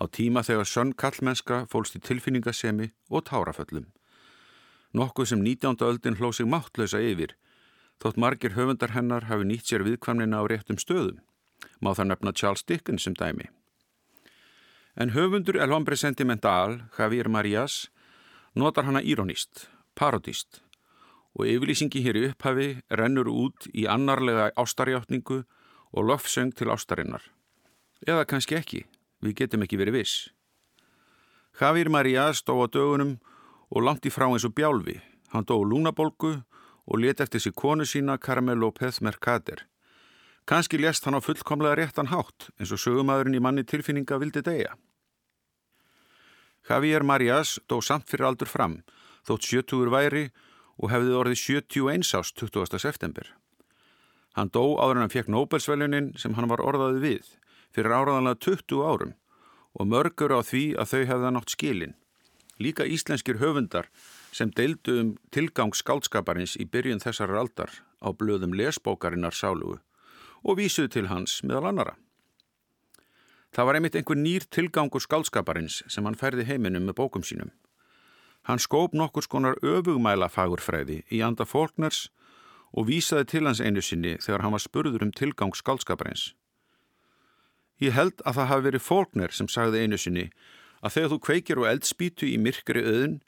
[0.00, 3.90] Á tíma þegar sönn kallmennska fólst í tilfinningasemi og táraföllum.
[4.96, 5.76] Nokkuð sem 19.
[5.84, 7.36] öldin hlóð sig máttlösa yfir
[8.02, 11.20] þótt margir höfundar hennar hafi nýtt sér viðkvæmnina á réttum stöðum.
[11.78, 13.46] Má það nefna Charles Dickens sem dæmi.
[14.96, 17.88] En höfundur El Hombre Sentimental, Javier Marías,
[18.54, 20.61] notar hana írónist, parodist
[21.38, 25.42] og yfirlýsingi hér í upphafi rennur út í annarlega ástarjáttningu
[25.92, 27.22] og lofsöng til ástarinnar.
[28.06, 28.84] Eða kannski ekki,
[29.22, 30.30] við getum ekki verið viss.
[31.60, 33.18] Javier Marías dó á dögunum
[33.70, 35.00] og langt í frá eins og bjálfi.
[35.32, 36.42] Hann dó lúnabolgu
[36.86, 39.66] og let eftir sig konu sína Carmel López Mercader.
[40.46, 44.74] Kanski lest hann á fullkomlega réttan hátt eins og sögumæðurinn í manni tilfinninga vildi degja.
[46.68, 48.82] Javier Marias dó samt fyrir aldur fram,
[49.26, 50.24] þótt 70 væri
[50.82, 52.78] og hefði orðið 71 ást 20.
[52.82, 53.30] september.
[54.34, 57.32] Hann dó áður en hann fekk Nobelsveljunin sem hann var orðaði við
[57.72, 59.14] fyrir áraðanlega 20 árum
[59.72, 61.94] og mörgur á því að þau hefða nátt skilin.
[62.60, 63.88] Líka íslenskir höfundar
[64.32, 69.78] sem deildu um tilgang skálskaparins í byrjun þessar aldar á blöðum lesbókarinnar sálugu
[70.42, 71.94] og vísuðu til hans meðal annara.
[73.52, 77.52] Það var einmitt einhver nýr tilgangur skálskaparins sem hann færði heiminum með bókum sínum.
[78.48, 82.08] Hann skóp nokkur skonar öfugmæla fagurfræði í anda fólknars
[82.72, 86.32] og vísaði til hans einu sinni þegar hann var spurður um tilgang skálskaparins.
[87.82, 90.28] Ég held að það hafi verið fólkner sem sagði einu sinni
[90.82, 93.20] að þegar þú kveikir og eldspítu í myrkri öðun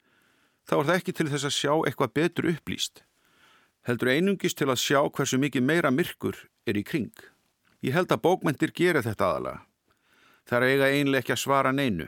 [0.67, 3.03] þá er það ekki til þess að sjá eitthvað betur upplýst.
[3.85, 7.13] Heldur einungist til að sjá hversu mikið meira myrkur er í kring.
[7.85, 9.61] Ég held að bókmentir gera þetta aðalega.
[10.45, 12.07] Það er eiga einlega ekki að svara neinu,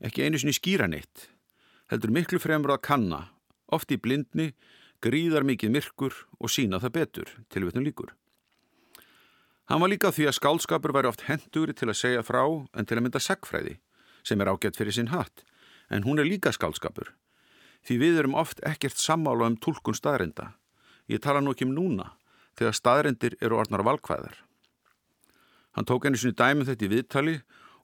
[0.00, 1.28] ekki einu sinni skýra neitt.
[1.90, 3.20] Heldur miklu fremur að kanna,
[3.66, 4.52] oft í blindni,
[5.02, 8.14] gríðar mikið myrkur og sína það betur, til vetnum líkur.
[9.70, 12.98] Hann var líka því að skálskapur væri oft henduri til að segja frá en til
[12.98, 13.78] að mynda sagfræði,
[14.22, 15.44] sem er ágætt fyrir sinn hatt,
[15.90, 17.14] en hún er líka skálskapur
[17.86, 20.54] því við erum oft ekkert sammála um tólkun staðrinda.
[21.08, 22.12] Ég tala nú ekki um núna,
[22.58, 24.36] þegar staðrindir eru orðnar valkvæðar.
[25.76, 27.36] Hann tók einu sinni dæmið um þetta í viðtali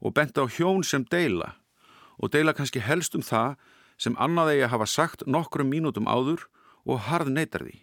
[0.02, 1.54] og benti á hjón sem deila
[2.16, 3.56] og deila kannski helst um það
[3.96, 6.46] sem annað eigi að hafa sagt nokkrum mínútum áður
[6.84, 7.76] og harð neytar því.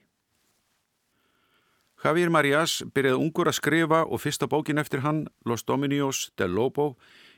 [2.04, 6.98] Javier Marías byrjaði ungur að skrifa og fyrsta bókin eftir hann, Los Dominios del Lobo,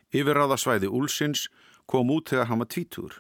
[0.10, 1.50] yfirraðasvæði Úlsins,
[1.86, 3.20] kom út þegar hann var tvítur.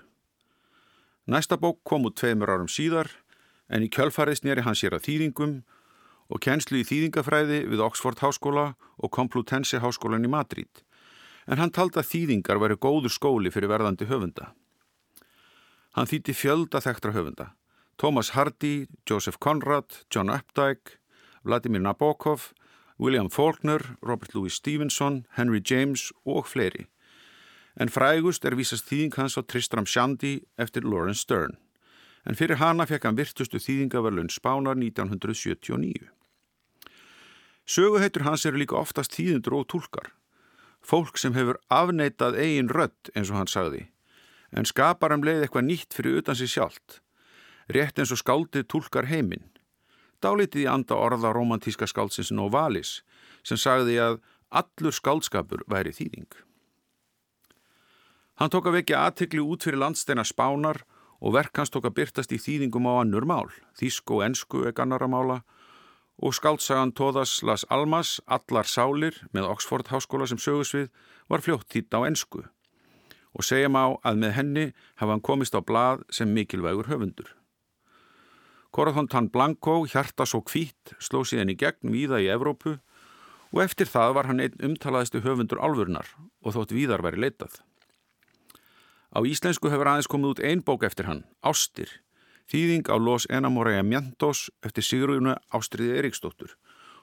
[1.29, 3.11] Næsta bók kom út tveimur árum síðar
[3.69, 5.55] en í kjölfarið snýri hann sér að þýðingum
[6.33, 10.81] og kjenslu í þýðingafræði við Oxford Háskóla og Complutense Háskólan í Madrid
[11.45, 14.53] en hann taldi að þýðingar væri góður skóli fyrir verðandi höfunda.
[15.95, 17.53] Hann þýtti fjölda þekktra höfunda.
[17.97, 20.97] Thomas Hardy, Joseph Conrad, John Updike,
[21.43, 22.51] Vladimir Nabokov,
[22.99, 26.87] William Faulkner, Robert Louis Stevenson, Henry James og fleiri.
[27.79, 31.55] En frægust er vísast þýðing hans á Tristram Shandy eftir Lawrence Stern,
[32.27, 36.11] en fyrir hana fekk hann virtustu þýðingaverlun Spánar 1979.
[37.65, 40.11] Söguheitur hans eru líka oftast þýðindur og tólkar,
[40.83, 43.87] fólk sem hefur afneitað eigin rött eins og hann sagði,
[44.51, 47.01] en skapar um leið eitthvað nýtt fyrir utan sig sjálft,
[47.71, 49.47] rétt eins og skáldið tólkar heiminn.
[50.21, 53.01] Dálítið í anda orða romantíska skáldsins Novalis
[53.45, 56.29] sem sagði að allur skáldskapur væri þýðing.
[58.35, 60.83] Hann tók að vekja aðtikli út fyrir landsteina spánar
[61.21, 63.47] og verk hans tók að byrtast í þýðingum á annur mál,
[63.79, 65.41] þísk og ensku ekki annara mála
[66.15, 70.91] og skáltsagan Tóðas Las Almas, Allar Sálir með Oxford Háskóla sem sögusvið
[71.31, 72.43] var fljótt þýtt á ensku
[73.35, 77.27] og segja má að með henni hafa hann komist á blað sem mikilvægur höfundur.
[78.75, 82.77] Corazon Tan Blanco, hjartas og kvít, sló síðan í gegn víða í Evrópu
[83.55, 86.09] og eftir það var hann einn umtalaðistu höfundur alvurnar
[86.43, 87.61] og þótt víðar væri leitað.
[89.15, 91.87] Á íslensku hefur aðeins komið út ein bók eftir hann, Ástir,
[92.51, 96.57] þýðing á Los Enamoramientos eftir Sigrúinu Ástriði Eriksdóttur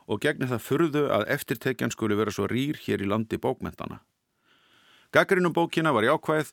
[0.04, 4.02] og gegnir það furðu að eftirtekjan skuli vera svo rýr hér í landi bókmentana.
[5.12, 6.52] Gaggrinum bókina var jákvæð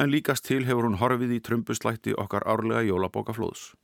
[0.00, 3.74] en líkast til hefur hún horfið í trumbuslætti okkar árlega jólabókaflóðs.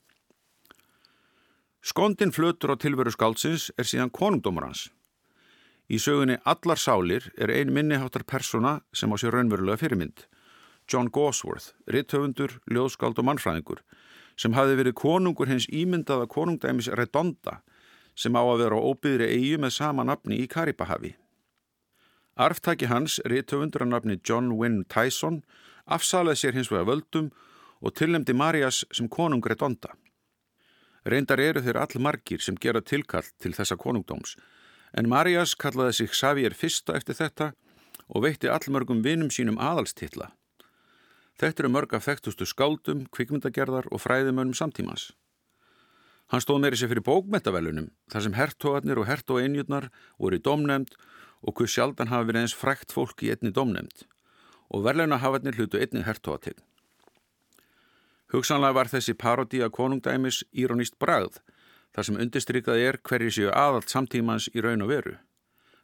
[1.84, 4.86] Skondin flötur á tilveru skálsins er síðan konungdómar hans.
[5.92, 10.24] Í sögunni Allar sálir er ein minniháttar persona sem á sér raunverulega fyrirmynd,
[10.88, 13.82] John Gosworth, ritthöfundur, ljóðskáld og mannfræðingur,
[14.40, 17.60] sem hafi verið konungur hins ímyndaða konungdæmis Redonda,
[18.16, 21.12] sem á að vera á óbyðri eigu með sama nafni í Karibahavi.
[22.34, 25.42] Arftaki hans, ritthöfundur að nafni John Wynne Tyson,
[25.86, 27.30] afsalaði sér hins vega völdum
[27.84, 29.92] og tilnemdi Marias sem konung Redonda.
[31.04, 34.34] Reyndar eru þeir all margir sem gera tilkall til þessa konungdóms,
[34.96, 37.52] en Marias kallaði sig Xavier fyrsta eftir þetta
[38.08, 40.32] og veitti allmörgum vinum sínum aðalstitla.
[41.38, 45.12] Þetta eru mörg af þekktustu skáldum, kvikmyndagerðar og fræðimönnum samtímas.
[46.32, 50.94] Hann stóð meiri sér fyrir bókmetavelunum, þar sem hertóarnir og hertóeinjurnar voru í domnemnd
[51.44, 54.06] og hvur sjaldan hafa verið eins frækt fólk í einni domnemnd
[54.74, 56.58] og verleina hafarnir hlutu einni hertóategn.
[58.32, 61.38] Hugsanlega var þessi parodí að konungdæmis írónist bragð,
[61.94, 65.14] þar sem undistrykað er hverju séu aðalt samtímans í raun og veru.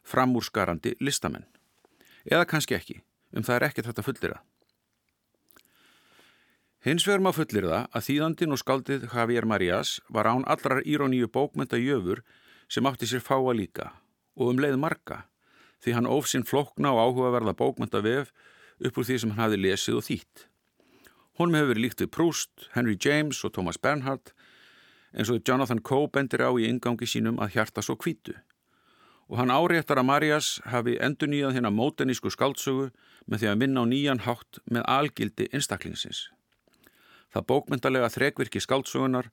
[0.03, 1.45] Framúrskarandi listamenn.
[2.25, 2.97] Eða kannski ekki,
[3.31, 4.41] um það er ekki þetta fullira.
[6.81, 11.29] Hins vegar maður fullir það að þýðandin og skaldið Javier Marías var án allrar íróníu
[11.29, 12.25] bókmynda jöfur
[12.67, 13.91] sem átti sér fáa líka
[14.35, 15.21] og um leið marga
[15.81, 18.31] því hann óf sinn flokna og áhugaverða bókmynda vef
[18.81, 20.45] upp úr því sem hann hafi lesið og þýtt.
[21.39, 24.33] Honum hefur verið líkt við Proust, Henry James og Thomas Bernhard
[25.11, 28.37] eins og Jonathan Coe bendir á í ingangi sínum að hjarta svo kvítu
[29.31, 32.89] og hann áréttar að Marias hafi endur nýjað hérna mótenísku skáldsögu
[33.31, 36.25] með því að minna á nýjan hátt með algildi einstaklingsins.
[37.31, 39.29] Það bókmyndalega þrekvirki skáldsögunar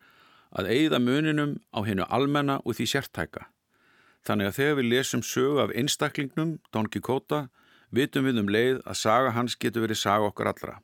[0.54, 3.48] að eigða muninum á hennu almenna og því sértæka.
[4.26, 7.48] Þannig að þegar við lesum sögu af einstaklingnum, Don Quixote,
[7.90, 10.78] vitum við um leið að saga hans getur verið saga okkar allra.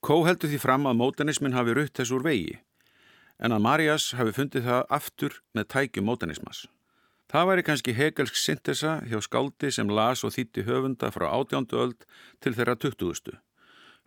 [0.00, 2.60] Kó heldur því fram að mótanismin hafi rutt þess úr vegi,
[3.40, 6.66] en að Marias hafi fundið það aftur með tækjum mótanismas.
[7.30, 12.08] Það væri kannski hegelsk syntesa hjá skáldi sem las og þýtti höfunda frá átjándu öld
[12.42, 13.36] til þeirra tuttugustu.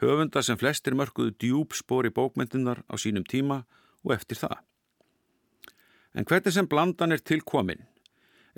[0.03, 3.61] Höfunda sem flestir mörguðu djúb spór í bókmyndinar á sínum tíma
[4.03, 4.57] og eftir það.
[6.13, 7.85] En hvernig sem blandan er tilkomin,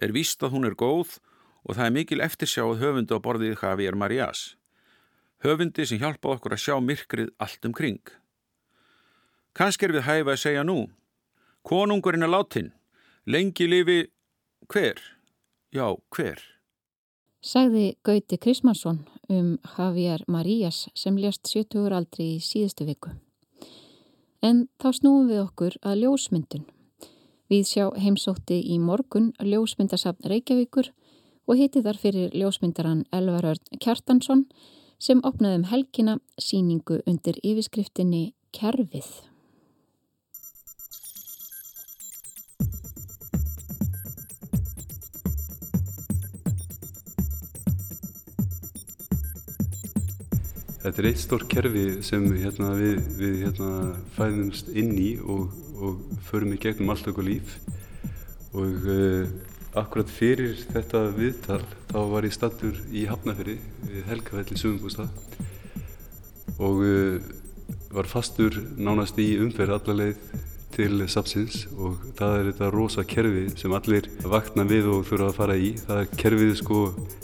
[0.02, 1.20] er víst að hún er góð
[1.64, 4.54] og það er mikil eftirsjáð höfundu á borðið Javier Marias
[5.46, 8.02] höfundi sem hjálpaði okkur að sjá myrkrið allt um kring.
[9.56, 10.80] Kanski er við hæfa að segja nú,
[11.66, 12.74] konungurinn er látin,
[13.26, 14.00] lengi lifi
[14.72, 15.00] hver?
[15.76, 16.42] Já, hver?
[17.46, 23.14] Sagði Gauti Krismansson um Javier Marías sem lést 70 aldri í síðustu viku.
[24.42, 26.66] En þá snúum við okkur að ljósmyndun.
[27.56, 30.90] Við sjá heimsótti í morgun ljósmyndasafn Reykjavíkur
[31.48, 34.42] og hitti þar fyrir ljósmyndaran Elvar Örn Kjartansson
[35.00, 39.08] sem opnaði um helgina síningu undir yfirskriftinni Kerfið.
[50.84, 53.70] Þetta er eitt stór kerfi sem hérna, við, við hérna,
[54.18, 57.58] fæðumst inn í og, og förum í gegnum allt okkur líf
[58.56, 59.28] og uh,
[59.76, 61.62] akkurat fyrir þetta viðtal
[61.92, 63.58] þá var ég stattur í Hafnafjörði
[63.90, 65.10] við Helgafelli Suðumbústað
[66.56, 67.20] og uh,
[67.96, 70.20] var fastur nánast í umferð allarleið
[70.76, 75.38] til sapsins og það er þetta rosa kerfi sem allir vakna við og þurfa að
[75.38, 75.72] fara í.
[75.80, 76.80] Það er kerfið sko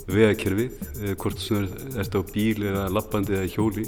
[0.07, 3.87] vegakerfið, eh, hvort sem er þetta á bíl eða lappandi eða hjóli.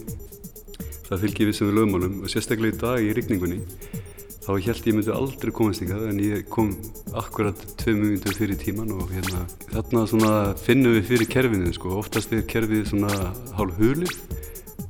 [1.07, 3.61] Það fylgir við sem við lögmálum og sérstaklega í dag í rigningunni
[4.43, 6.73] þá held ég myndi aldrei komast ykkar en ég kom
[7.15, 11.95] akkurat tvei mjögundur fyrir tíman og hérna þarna finnum við fyrir kerfinu sko.
[12.01, 13.13] oftast er kerfið svona
[13.55, 14.11] hálf hulið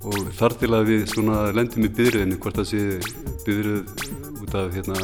[0.10, 1.14] og þar til að við
[1.54, 2.82] lendum í byrjuðinu hvort það sé
[3.45, 4.99] byrjuð út af hérna,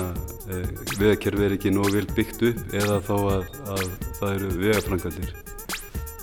[0.49, 0.55] e,
[0.99, 3.45] vegakerfið er ekki nóg vel byggt upp eða þá að,
[3.75, 3.85] að
[4.17, 5.31] það eru vegafrangaldir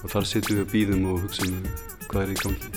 [0.03, 1.57] og þar setjum við að býðum og hugsa um
[2.11, 2.68] hvað er í gangi.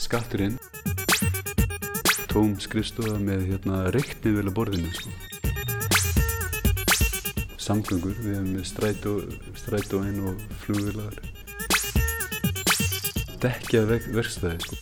[0.00, 0.58] Skatturinn
[2.30, 5.10] tóm skrifstofa með hérna, reikni vel að borðinu sko.
[7.60, 9.14] samgöngur við hefum með strætó,
[9.58, 11.16] strætóinn og flugvilar
[13.42, 14.78] dekja verkstæði sko.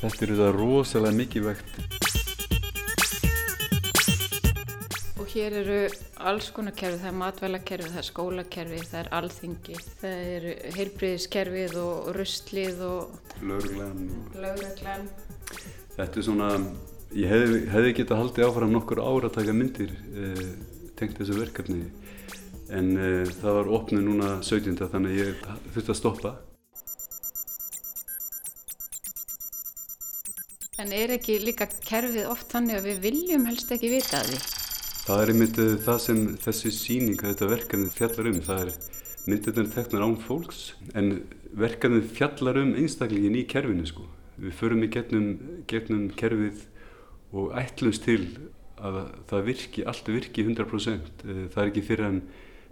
[0.00, 1.78] þetta er þetta rosalega mikið vekt
[5.20, 5.78] og Hér eru
[6.26, 11.78] alls konar kerfi, það er matvælakerfi, það er skólakerfi, það er alþingi, það eru heilbriðiskerfið
[11.82, 13.00] og rustlið og
[13.44, 14.06] Lögreglan.
[14.34, 15.10] lögreglan.
[15.96, 16.48] Þetta er svona,
[17.16, 20.42] ég hefði, hefði getað haldið áfram nokkur ára að taka myndir eh,
[20.98, 21.86] tengt þessu verkefni
[22.68, 24.76] en eh, það var opnið núna 17.
[24.92, 26.32] þannig að ég þurfti að stoppa.
[30.76, 34.42] En er ekki líka kerfið oft þannig að við viljum helst ekki vita að því?
[35.06, 38.42] Það er einmitt eh, það sem þessi síning, þetta verkefni fjallar um.
[38.44, 38.76] Það er
[39.26, 40.60] myndirnar teknar án fólks
[40.92, 41.14] en
[41.56, 44.04] verkefni fjallar um einstaklingin í kerfinu sko.
[44.36, 46.66] Við förum í getnum, kerfið
[47.36, 48.20] og ætlumst til
[48.76, 48.98] að
[49.30, 51.24] það virki, allt virki 100%.
[51.24, 52.20] Eh, það er ekki fyrir en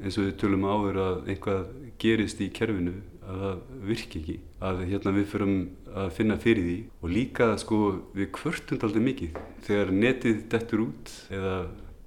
[0.03, 1.69] eins og við tölum áður að einhvað
[2.03, 4.37] gerist í kerfinu að það virki ekki.
[4.65, 5.55] Að hérna við förum
[5.95, 7.81] að finna fyrir því og líka sko
[8.17, 9.41] við kvörtund aldrei mikið.
[9.65, 11.57] Þegar netið dettur út eða,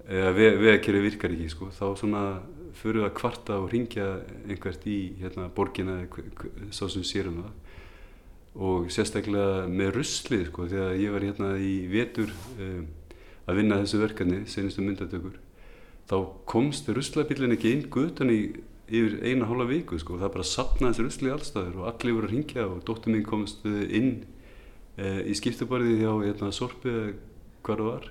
[0.06, 2.24] eða vegakerfi virkar ekki sko þá svona
[2.78, 4.08] förum við að kvarta og ringja
[4.46, 6.04] einhvert í hérna borgina
[6.70, 7.56] svo sem sérum það
[8.58, 12.88] og sérstaklega með ruslið sko þegar ég var hérna í vetur um,
[13.48, 15.38] að vinna þessu verkefni senustu myndatökur
[16.08, 16.18] þá
[16.50, 18.42] komst ruslabillin ekki inn gutan í
[18.88, 20.18] yfir eina hálfa viku sko.
[20.20, 23.66] Það bara sapnaði þessu rusli allstaður og allir voru að ringja og dóttur mín komst
[23.68, 24.12] inn
[24.96, 26.94] e, í skiptubarði hjá hérna Sorpi
[27.68, 28.10] hvar það var.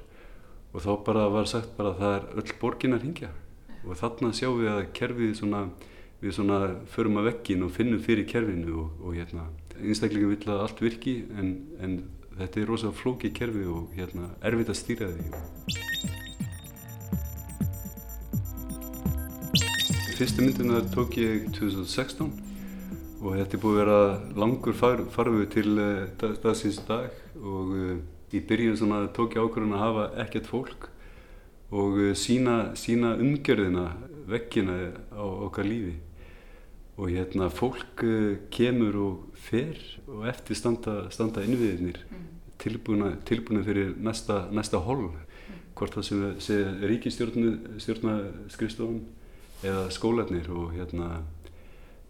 [0.77, 3.33] Og þá bara var sagt bara að það er öll borgin að ringja
[3.87, 5.61] og þarna sjáum við að kerfið svona
[6.21, 6.61] við svona
[6.93, 9.47] förum að vekkin og finnum fyrir kerfinu og, og hérna
[9.77, 11.51] einstaklega vill að allt virki en,
[11.83, 11.99] en
[12.37, 15.27] þetta er rosalega flóki kerfi og hérna erfitt að stýra því.
[20.17, 22.31] Fyrstu myndina tók ég 2016
[23.21, 24.01] og þetta er búið að vera
[24.41, 26.07] langur far, farfu til uh,
[26.41, 27.97] dagsins dag og uh,
[28.33, 30.89] í byrjun svona tók ég ákvörðun að hafa ekkert fólk
[31.69, 33.91] og uh, sína, sína umgjörðina
[34.27, 34.79] vekkina
[35.13, 35.99] á okkar lífi
[36.97, 38.05] og hérna fólk
[38.53, 39.77] kemur og fer
[40.09, 42.25] og eftir standa, standa innviðinir mm.
[42.63, 45.17] tilbúna, tilbúna fyrir næsta, næsta hol mm.
[45.77, 46.57] hvort það sem sé
[46.93, 49.03] ríkistjórnaskrifstofan
[49.67, 51.09] eða skólanir og hérna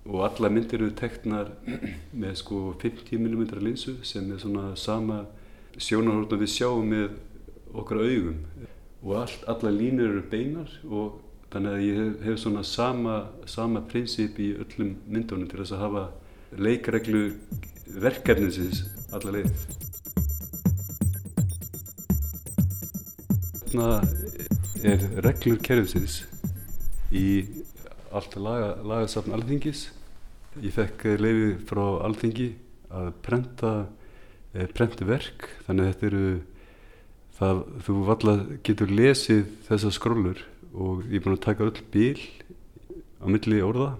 [0.06, 1.50] og alla myndir eru teknar
[2.22, 5.24] með sko 50 mm linsu sem er svona sama
[5.76, 7.08] sjónarhórna við sjáum með
[7.74, 8.38] okkar augum
[9.02, 11.25] og all, alla línur eru beinar og
[11.56, 13.16] þannig að ég hef, hef svona sama,
[13.48, 16.02] sama prinsip í öllum myndunum til þess að hafa
[16.60, 17.22] leikreglu
[18.02, 18.82] verkefninsins
[19.16, 19.52] alla leið.
[23.62, 23.88] Þarna
[24.86, 26.18] er reglur kerfisins
[27.12, 27.28] í
[28.12, 29.86] allt laga, lagasafn alþingis.
[30.60, 32.50] Ég fekk leiði frá alþingi
[32.96, 33.72] að prenta,
[34.52, 36.28] eh, prenta verk þannig að þetta eru
[37.36, 40.44] það, þú valla getur lesið þessa skrólur
[40.76, 42.20] og ég er búin að taka öll bíl
[43.20, 43.94] á milli orða.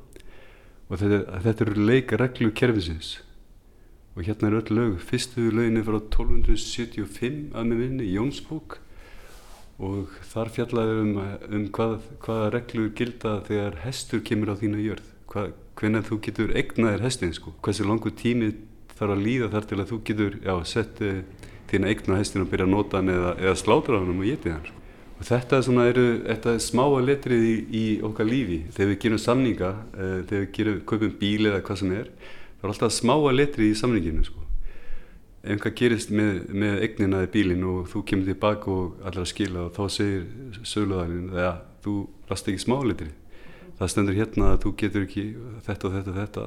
[0.87, 3.17] Og þetta, þetta eru leikareglu kerfisins
[4.17, 5.01] og hérna er öll lög.
[5.05, 8.79] Fyrstu löginni frá 1275 að með minni, Jónsbók.
[9.77, 15.11] Og þar fjallaði um, hvað, hvaða reglur gilda þegar hestur kemur á þína jörð.
[15.29, 17.53] Hvað, hvernig þú getur eignaðir hestin sko.
[17.61, 18.55] hversu langu tími
[18.97, 21.21] þarf að líða þar til að þú getur já, sett uh,
[21.69, 24.69] þína eigna hestin og byrja að nota hann eða, eða slátra hann og getið hann
[24.71, 24.86] sko.
[25.17, 28.63] Og þetta svona, eru, þetta er smáa letrið í, í okkar lífi.
[28.77, 32.67] Þegar við gerum samninga uh, þegar við gerum, kaupum bíl eða hvað sem er það
[32.67, 34.43] er alltaf smáa letrið í samninginu sko.
[35.47, 39.31] Ef einhvað gerist með, með eignina í bílinn og þú kemur tilbaka og allar að
[39.31, 43.13] skila og þá segir sögluðarinn að þú last ekki smálitri
[43.77, 45.25] það stendur hérna að þú getur ekki
[45.67, 46.47] þetta og þetta og þetta.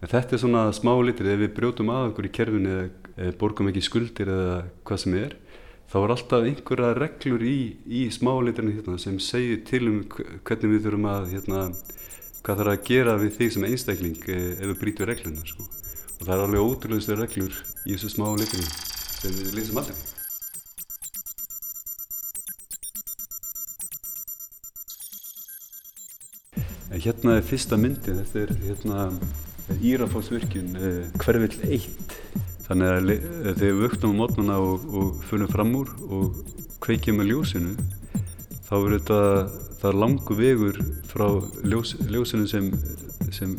[0.00, 3.84] Og þetta er svona smálitri ef við brjótum að okkur í kerfinu eða borgum ekki
[3.84, 5.36] skuldir eða hvað sem er
[5.90, 10.86] þá er alltaf einhverja reglur í, í smálitrinu hérna, sem segir til um hvernig við
[10.86, 11.64] þurfum að hérna,
[12.44, 15.66] hvað þarf að gera við þig sem einstakling eh, ef við brítum regluna sko.
[16.20, 18.64] Og það er alveg ótrúlega reglur í þessu smá leikri
[19.20, 20.08] sem við lýsum allir
[27.00, 29.04] hérna er fyrsta myndi þetta er hérna
[29.80, 33.08] Írafótsvirkjun eh, hverfill 1 þannig að
[33.58, 36.36] þegar við vöktum á mótnuna og, og funnum fram úr og
[36.84, 37.72] kveikjum með ljósinu
[38.68, 39.18] þá er þetta
[39.80, 40.78] það er langu vegur
[41.10, 41.26] frá
[41.66, 42.68] ljós, ljósinu sem,
[43.34, 43.56] sem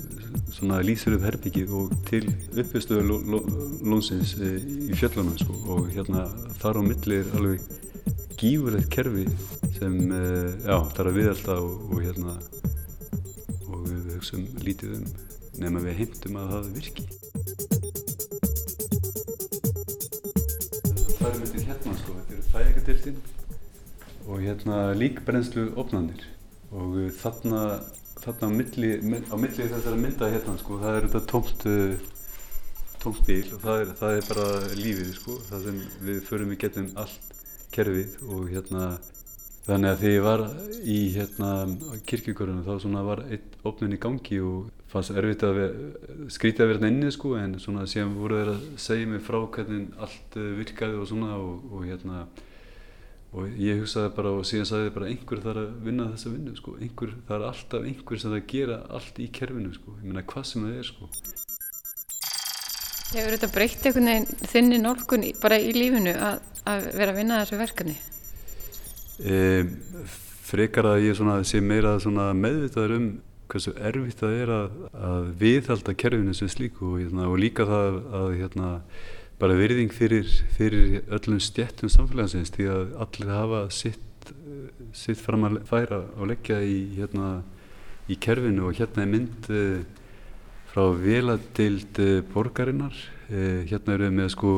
[0.85, 2.23] lýsir upp herbyggið og til
[2.61, 3.19] uppistöðu
[3.83, 5.57] lónsins eh, í fjöllunum sko.
[5.75, 6.27] og hérna
[6.61, 7.67] þar á milli er alveg
[8.39, 9.25] gífurlegt kerfi
[9.75, 12.37] sem eh, já, það er að viðelta og, og hérna
[13.67, 15.07] og við hugsaum lítið um
[15.57, 17.90] nefnum við heimtum að það virki
[21.31, 23.19] Það myndið hérna sko, þetta eru fæðingadildin
[24.27, 26.25] og hérna líkbrennslu opnanir
[26.75, 27.61] og uh, þarna,
[28.19, 32.09] þarna á milli, milli þessara mynda hérna sko, það er þetta tómt, uh,
[32.99, 34.49] tómt bíl og það er, það er bara
[34.81, 35.79] lífið sko, það sem
[36.09, 37.31] við förum í getum allt
[37.77, 38.19] kerfið.
[38.27, 38.91] Og hérna
[39.69, 40.45] þannig að þegar ég var
[40.83, 41.53] í hérna
[42.11, 45.59] kirkjökorunum þá svona var eitt opnun í gangi og fannst erfitt að
[46.33, 49.91] skrítið að vera inni sko en svona síðan voru þeir að segja mig frá hvernig
[50.01, 52.23] allt uh, virkaði og svona og, og hérna
[53.31, 56.73] og ég hugsaði bara og síðan sagði bara einhver þarf að vinna þessa vinnu sko
[56.81, 60.49] einhver, það er alltaf einhver sem það gera allt í kerfinu sko, ég meina hvað
[60.49, 61.11] sem það er sko
[63.11, 67.39] Hefur þetta breytt einhvern veginn þinni nálgun bara í lífinu að, að vera að vinna
[67.41, 67.95] þessu verkefni?
[69.19, 69.39] E,
[70.47, 73.09] frekar að ég svona, sé meira meðvitaður um
[73.51, 74.75] hversu erfitt það er að,
[75.07, 78.69] að viðhalda kerfinu sem slíku og, hérna, og líka það að hérna,
[79.41, 84.33] bara virðing fyrir, fyrir öllum stjættum samfélagsins því að allir hafa sitt,
[84.95, 87.31] sitt fram að færa og leggja í, hérna,
[88.11, 89.81] í kerfinu og hérna er mynd uh,
[90.71, 92.93] frá veladild uh, borgarinnar
[93.31, 94.53] uh, hérna eru við með sko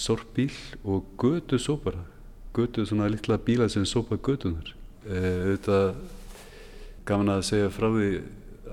[0.00, 0.54] sorpbíl
[0.86, 2.06] og götu sópara
[2.54, 4.72] götu svona litla bíla sem sópa götunar
[5.10, 5.94] auðvitað
[7.10, 8.10] gaman að segja frá því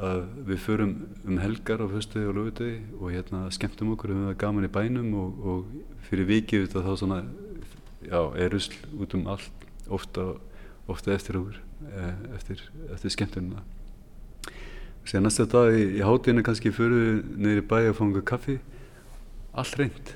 [0.07, 0.91] að við förum
[1.25, 5.15] um helgar á höstuði og lögutöði og hérna skemmtum okkur um það gaman í bænum
[5.17, 7.23] og, og fyrir vikið þá svona
[8.05, 10.27] já, er usl út um allt ofta,
[10.85, 12.61] ofta eftir okkur e, eftir,
[12.93, 13.65] eftir skemmtununa
[15.07, 18.57] Sér næsta dag í, í hátinu kannski förum við neyri bæ að fanga kaffi.
[19.55, 20.09] Allt reynd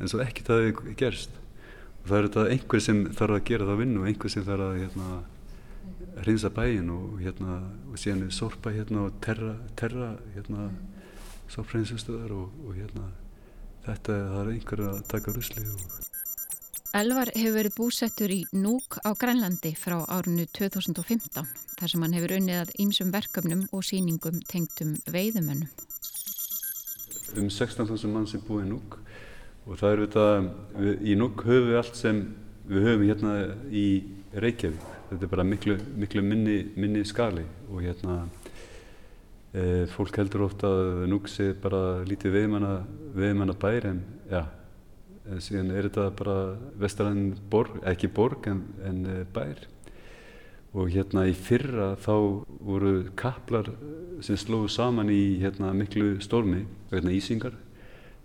[0.00, 1.34] en svo að það gerst.
[2.00, 4.64] Og það er þetta einhver sem þarf að gera það vinnu og einhver sem þarf
[4.70, 5.18] að hérna
[6.22, 7.58] hreinsa bæin og hérna
[7.90, 10.70] og síðan er sorpa hérna og terra, terra hérna
[11.52, 13.10] sorphreinsustöðar og, og hérna
[13.84, 16.02] þetta er einhver að taka rusli og
[16.94, 21.42] Elvar hefur verið búsettur í Núk á Grænlandi frá árinu 2015
[21.74, 25.68] þar sem hann hefur unnið að ýmsum verkefnum og síningum tengtum veiðumönnum
[27.34, 29.00] Um 16.000 mann sem búið í Núk
[29.66, 30.26] og það er þetta,
[31.02, 32.22] í Núk höfum við allt sem
[32.68, 33.32] við höfum hérna
[33.70, 33.86] í
[34.34, 38.24] Reykjavík þetta er bara miklu, miklu minni, minni skali og hérna
[39.52, 42.38] e, fólk heldur ofta að núksi bara lítið
[43.14, 44.00] veðmanna bær en
[44.30, 44.42] já,
[45.28, 46.38] en síðan er þetta bara
[46.80, 49.68] vestarann borg, ekki borg en, en e, bær.
[50.74, 52.14] Og hérna í fyrra þá
[52.66, 53.68] voru kaplar
[54.24, 57.54] sem slóðu saman í hérna miklu stormi, hérna ísingar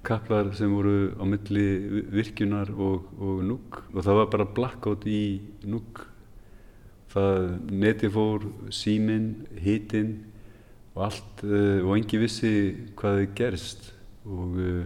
[0.05, 1.67] kaplar sem voru á milli
[2.13, 5.23] virkjunar og, og núk og það var bara blackout í
[5.67, 6.05] núk
[7.09, 10.13] það neti fór, síminn, hitinn
[10.95, 12.53] og allt uh, og engi vissi
[12.99, 13.91] hvað þið gerst.
[14.29, 14.81] Og uh,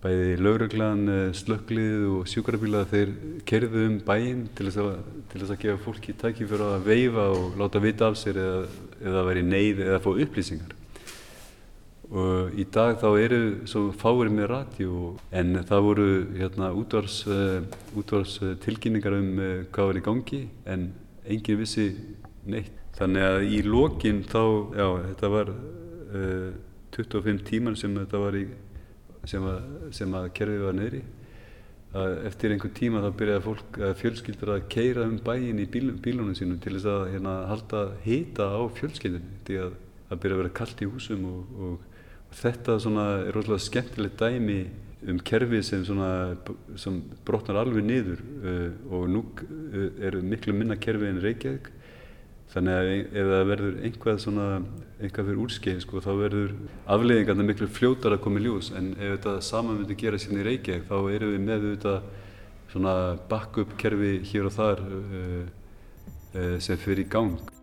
[0.00, 3.14] bæði lauruglan, uh, slökklið og sjúkrabíla þeir
[3.48, 4.92] kerðu um bæinn til þess að,
[5.32, 8.60] til þess að gefa fólki tæki fyrir að veifa og láta vita af sér eða,
[9.02, 10.79] eða veri neyð eða fá upplýsingar
[12.10, 17.20] og í dag þá eru svo fáir með radíu en það voru hérna útvars,
[17.94, 19.30] útvars tilkynningar um
[19.70, 20.90] hvað var í gangi en
[21.30, 21.86] enginn vissi
[22.50, 22.76] neitt.
[22.98, 24.42] Þannig að í lokin þá,
[24.76, 26.50] já, þetta var uh,
[26.96, 28.44] 25 tíman sem þetta var í,
[29.30, 29.60] sem að,
[29.96, 31.02] sem að kerfið var neyri.
[32.28, 36.60] Eftir einhver tíma þá byrjaði fólk, fjölskyldur að keira um bæin í bíl, bílunum sínum
[36.62, 39.72] til þess að hérna, halda hita á fjölskyldunni því að
[40.10, 41.89] það byrjaði að vera kallt í húsum og, og
[42.36, 44.60] þetta svona er rosalega skemmtilegt dæmi
[45.08, 45.84] um kerfi sem,
[46.76, 51.70] sem brotnar alveg niður uh, og nú uh, eru miklu minna kerfi en Reykjavík.
[52.50, 54.46] Þannig að ef það verður einhvað svona,
[54.98, 56.56] einhvað fyrir úrskeið sko, þá verður
[56.90, 58.72] afleiðingarna miklu fljótar að koma í ljós.
[58.76, 61.94] En ef þetta saman myndi gera sérna í Reykjavík þá erum við með þetta
[62.72, 62.96] svona
[63.30, 65.40] backup kerfi hér og þar uh,
[66.34, 67.59] uh sem fyrir í gang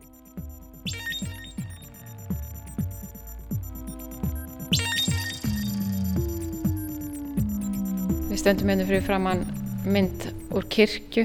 [8.38, 9.40] Við stöndum hérna fyrir framann
[9.90, 11.24] mynd úr kirkju.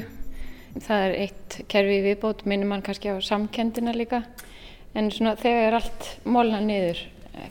[0.81, 4.23] Það er eitt kerfi viðbót, minnum mann kannski á samkendina líka.
[4.97, 7.03] En svona þegar er allt mólna niður,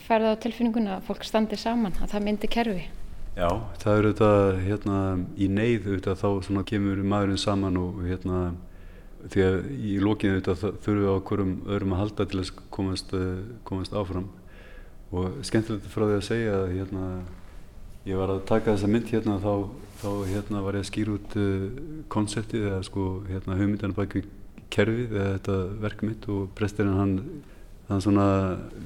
[0.08, 2.88] færða á tilfinninguna að fólk standi saman, að það myndi kerfi.
[3.36, 3.52] Já,
[3.84, 4.32] það eru þetta
[4.64, 5.02] hérna
[5.38, 8.40] í neyð þá svona kemur maðurinn saman og hérna
[9.28, 13.14] því að í lókinu auðvitað þurfum við á hverjum öðrum að halda til að komast,
[13.70, 14.26] komast áfram
[15.14, 17.12] og skemmtilegt frá því að segja að hérna
[18.10, 19.54] ég var að taka þessa mynd hérna þá,
[20.02, 21.66] þá hérna var ég að skýra út uh,
[22.12, 24.26] konseptið eða sko hérna hugmyndan baki
[24.72, 27.16] kerfið eða þetta verk mitt og presturinn hann
[27.92, 28.26] hann svona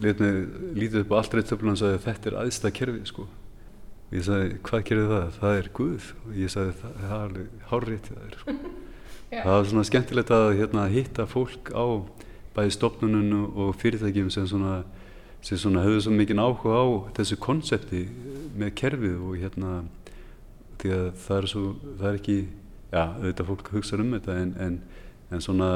[0.01, 4.26] lítið upp á allt reitt og hann sagði þetta er aðstað kerfið sko og ég
[4.26, 5.28] sagði hvað gerir það?
[5.39, 8.55] Það er Guð og ég sagði það, er alveg hárrið það er sko.
[9.45, 11.86] það var svona skemmtilegt að hérna, hitta fólk á
[12.55, 14.80] bæði stopnunum og fyrirtækjum sem svona,
[15.45, 16.86] sem svona höfðu svo mikið áhuga á
[17.18, 18.05] þessu konsepti
[18.59, 19.71] með kerfið og hérna
[20.81, 21.65] því að það er svo,
[21.99, 22.37] það er ekki
[22.91, 24.79] já, auðvitað fólk hugsa um þetta en, en,
[25.31, 25.69] en svona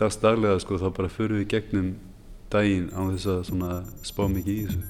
[0.00, 1.92] dagstaglega sko þá bara förum við gegnum
[2.50, 3.70] daginn á þess að svona
[4.06, 4.82] spá mikið í þessu.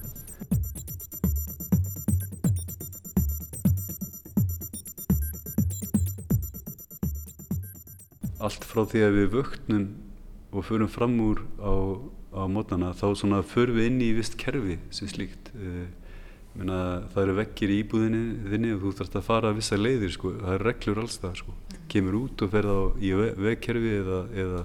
[8.41, 9.89] Allt frá því að við vöknum
[10.51, 11.73] og förum fram úr á,
[12.33, 15.85] á mótnana þá svona förum við inn í vist kerfi sem slíkt uh,
[16.59, 20.15] Meina, það eru vekkir í íbúðinni þinni og þú þarfst að fara að vissa leiðir
[20.17, 20.33] sko.
[20.41, 21.55] það eru reglur alls það sko.
[21.91, 23.13] kemur út og ferð á í
[23.47, 24.63] vegkerfi eða, eða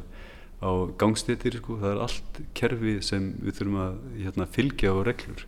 [0.65, 1.77] á gangstéttir sko.
[1.83, 5.45] það er allt kerfi sem við þurfum að hérna, fylgja á reglur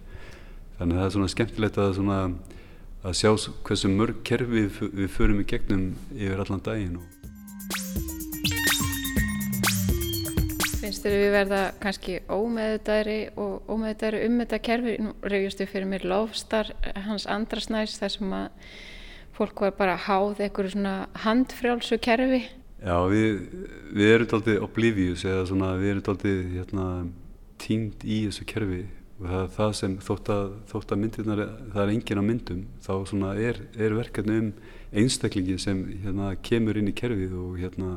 [0.77, 2.19] þannig að það er svona skemmtilegt að, svona,
[3.01, 3.31] að sjá
[3.65, 7.01] hversu mörg kerfi við, förum í gegnum yfir allan daginn
[10.87, 14.91] Finnst þér við verða kannski ómeðutæri og ómeðutæri um þetta kerfi?
[15.03, 16.69] Nú reyðjustu fyrir mér lofstar
[17.03, 18.69] hans andrasnæs þar sem að
[19.35, 20.93] fólk var bara háð eitthvað svona
[21.25, 22.39] handfrjálsu kerfi.
[22.79, 23.41] Já, við,
[23.97, 26.85] við erum alltaf oblivious eða svona við erum alltaf hérna,
[27.59, 28.79] tínd í þessu kerfi
[29.17, 32.93] og það það sem þótt að, þótt að myndirnar, það er engin á myndum, þá
[33.11, 34.49] svona er, er verkefni um
[35.03, 37.91] einstaklingi sem hérna kemur inn í kerfið og hérna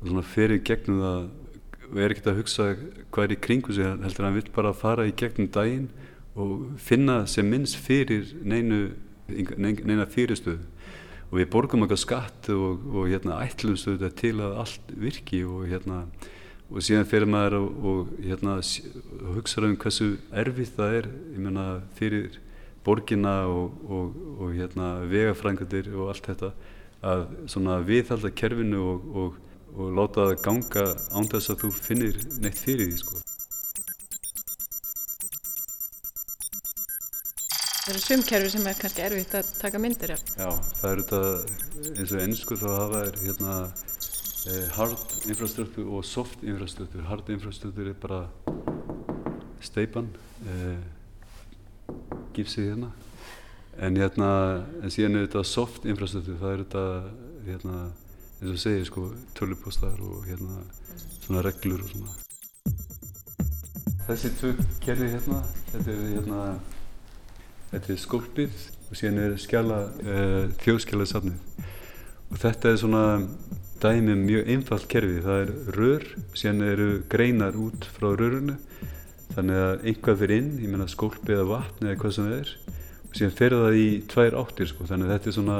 [0.00, 1.30] og svona ferir gegnum það
[1.92, 2.66] og er ekkert að hugsa
[3.12, 5.90] hvað er í kringu sig heldur hann vil bara fara í gegnum daginn
[6.32, 8.94] og finna sem minnst fyrir neinu,
[9.28, 10.64] neina fyrirstöðu.
[11.32, 16.06] Og við borgum eitthvað skatt og, og hérna ætlumstöðu til að allt virki og hérna
[16.72, 18.56] og síðan fyrir maður og, og hérna
[19.36, 21.66] hugsa um hversu erfitt það er ég menna
[21.98, 22.38] fyrir
[22.84, 26.52] borgina og, og hérna vegafrængandir og allt þetta
[27.02, 28.82] að svona viðhalda kerfinu
[29.12, 29.36] og
[29.72, 33.20] og láta það ganga án þess að þú finnir neitt fyrir því sko.
[37.82, 40.20] Það eru sumkerfi sem er kannski erfitt að taka myndir af.
[40.38, 43.54] Já, það eru þetta eins og ennsku þá hafa er hérna
[44.52, 47.02] eh, hard infrastruktúr og soft infrastruktúr.
[47.08, 48.20] Hard infrastruktúr er bara
[49.62, 50.12] steipan,
[50.46, 51.96] eh,
[52.36, 52.92] gipsið hérna.
[53.82, 54.30] En hérna,
[54.82, 56.86] en síðan er þetta soft infrastruktúr, það er þetta
[57.48, 57.76] hérna
[58.42, 59.06] eins og segir sko
[59.38, 60.64] tölupóstar og hérna
[61.22, 62.14] svona reglur og svona.
[64.08, 65.38] Þessi tvö kerfi hérna
[65.70, 66.40] þetta er hérna
[67.70, 71.68] þetta er skólpið og síðan er skjala uh, þjóðskjálasafnið
[72.32, 73.04] og þetta er svona
[73.82, 75.22] dæmi mjög einfalt kerfi.
[75.22, 78.58] Það er rör, síðan eru greinar út frá rörunu
[79.32, 82.54] þannig að einhvað fyrir inn, ég menna skólpið eða vatn eða hvað sem það er.
[83.06, 84.86] Og síðan fer það í tvær áttir sko.
[84.90, 85.58] Þannig að þetta er svona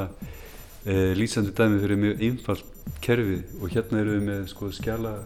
[0.86, 2.68] uh, lýsandi dæmi fyrir mjög einfalt
[3.02, 5.16] kerfið og hérna eru við með sko skjala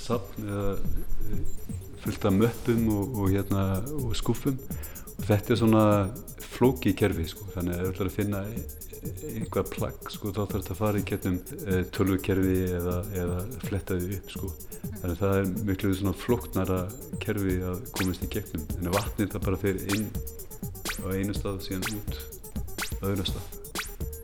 [0.00, 1.44] sapn eða eh,
[2.04, 3.64] fullt af möppum og, og hérna
[3.98, 4.58] og skuffum
[5.14, 5.84] og þetta er svona
[6.42, 8.42] flóki kerfi sko þannig að ef þú ætlar að finna
[9.04, 14.18] einhvað plagg sko þá þarf þetta að fara í getnum e, tölvukerfi eða, eða flettaði
[14.18, 14.52] upp sko.
[14.84, 16.78] Þannig að það er miklu svona flóknara
[17.24, 18.64] kerfi að komast í gegnum.
[18.78, 20.08] En vatnið það bara fer inn
[21.04, 22.16] á einu stað og síðan út
[23.02, 23.63] á öðru stað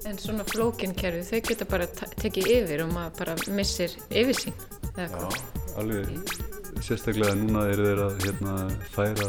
[0.08, 4.54] En svona flókinkerfi, þau geta bara tekið yfir og maður bara missir eða hvað?
[4.96, 5.10] Já,
[5.80, 6.38] alveg,
[6.84, 8.54] sérstaklega núna eru þeir að hérna,
[8.94, 9.28] færa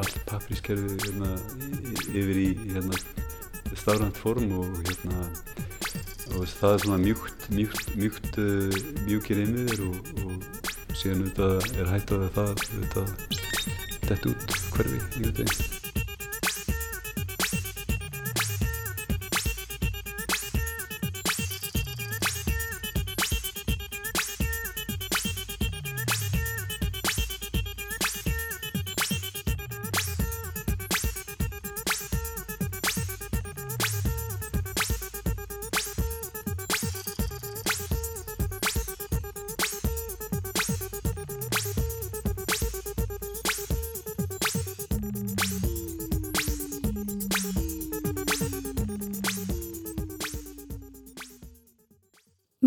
[0.00, 1.32] allt paprískerfi hérna,
[2.14, 3.02] yfir í hérna,
[3.74, 5.26] stafrænt form og, hérna,
[6.36, 11.94] og það er svona mjúkt, mjúkt, mjúkt uh, mjúkir innviðir og, og síðan auðvitað er
[11.96, 13.14] hættað að það auðvitað
[14.06, 15.89] dett út hverfi í þetta.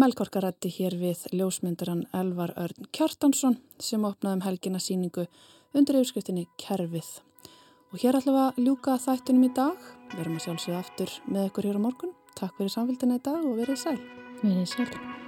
[0.03, 5.23] Melkorkarætti hér við ljósmyndaran Elvar Örn Kjartansson sem opnaði um helgina síningu
[5.71, 7.13] undir yfirskriftinni Kerfið.
[7.93, 9.89] Og hér ætlum við að ljúka þættunum í dag.
[10.11, 12.15] Við erum að sjálfsögða aftur með ykkur hér á morgun.
[12.35, 13.99] Takk fyrir samfélgina í dag og verið sæl.
[14.43, 15.22] Verið sæl.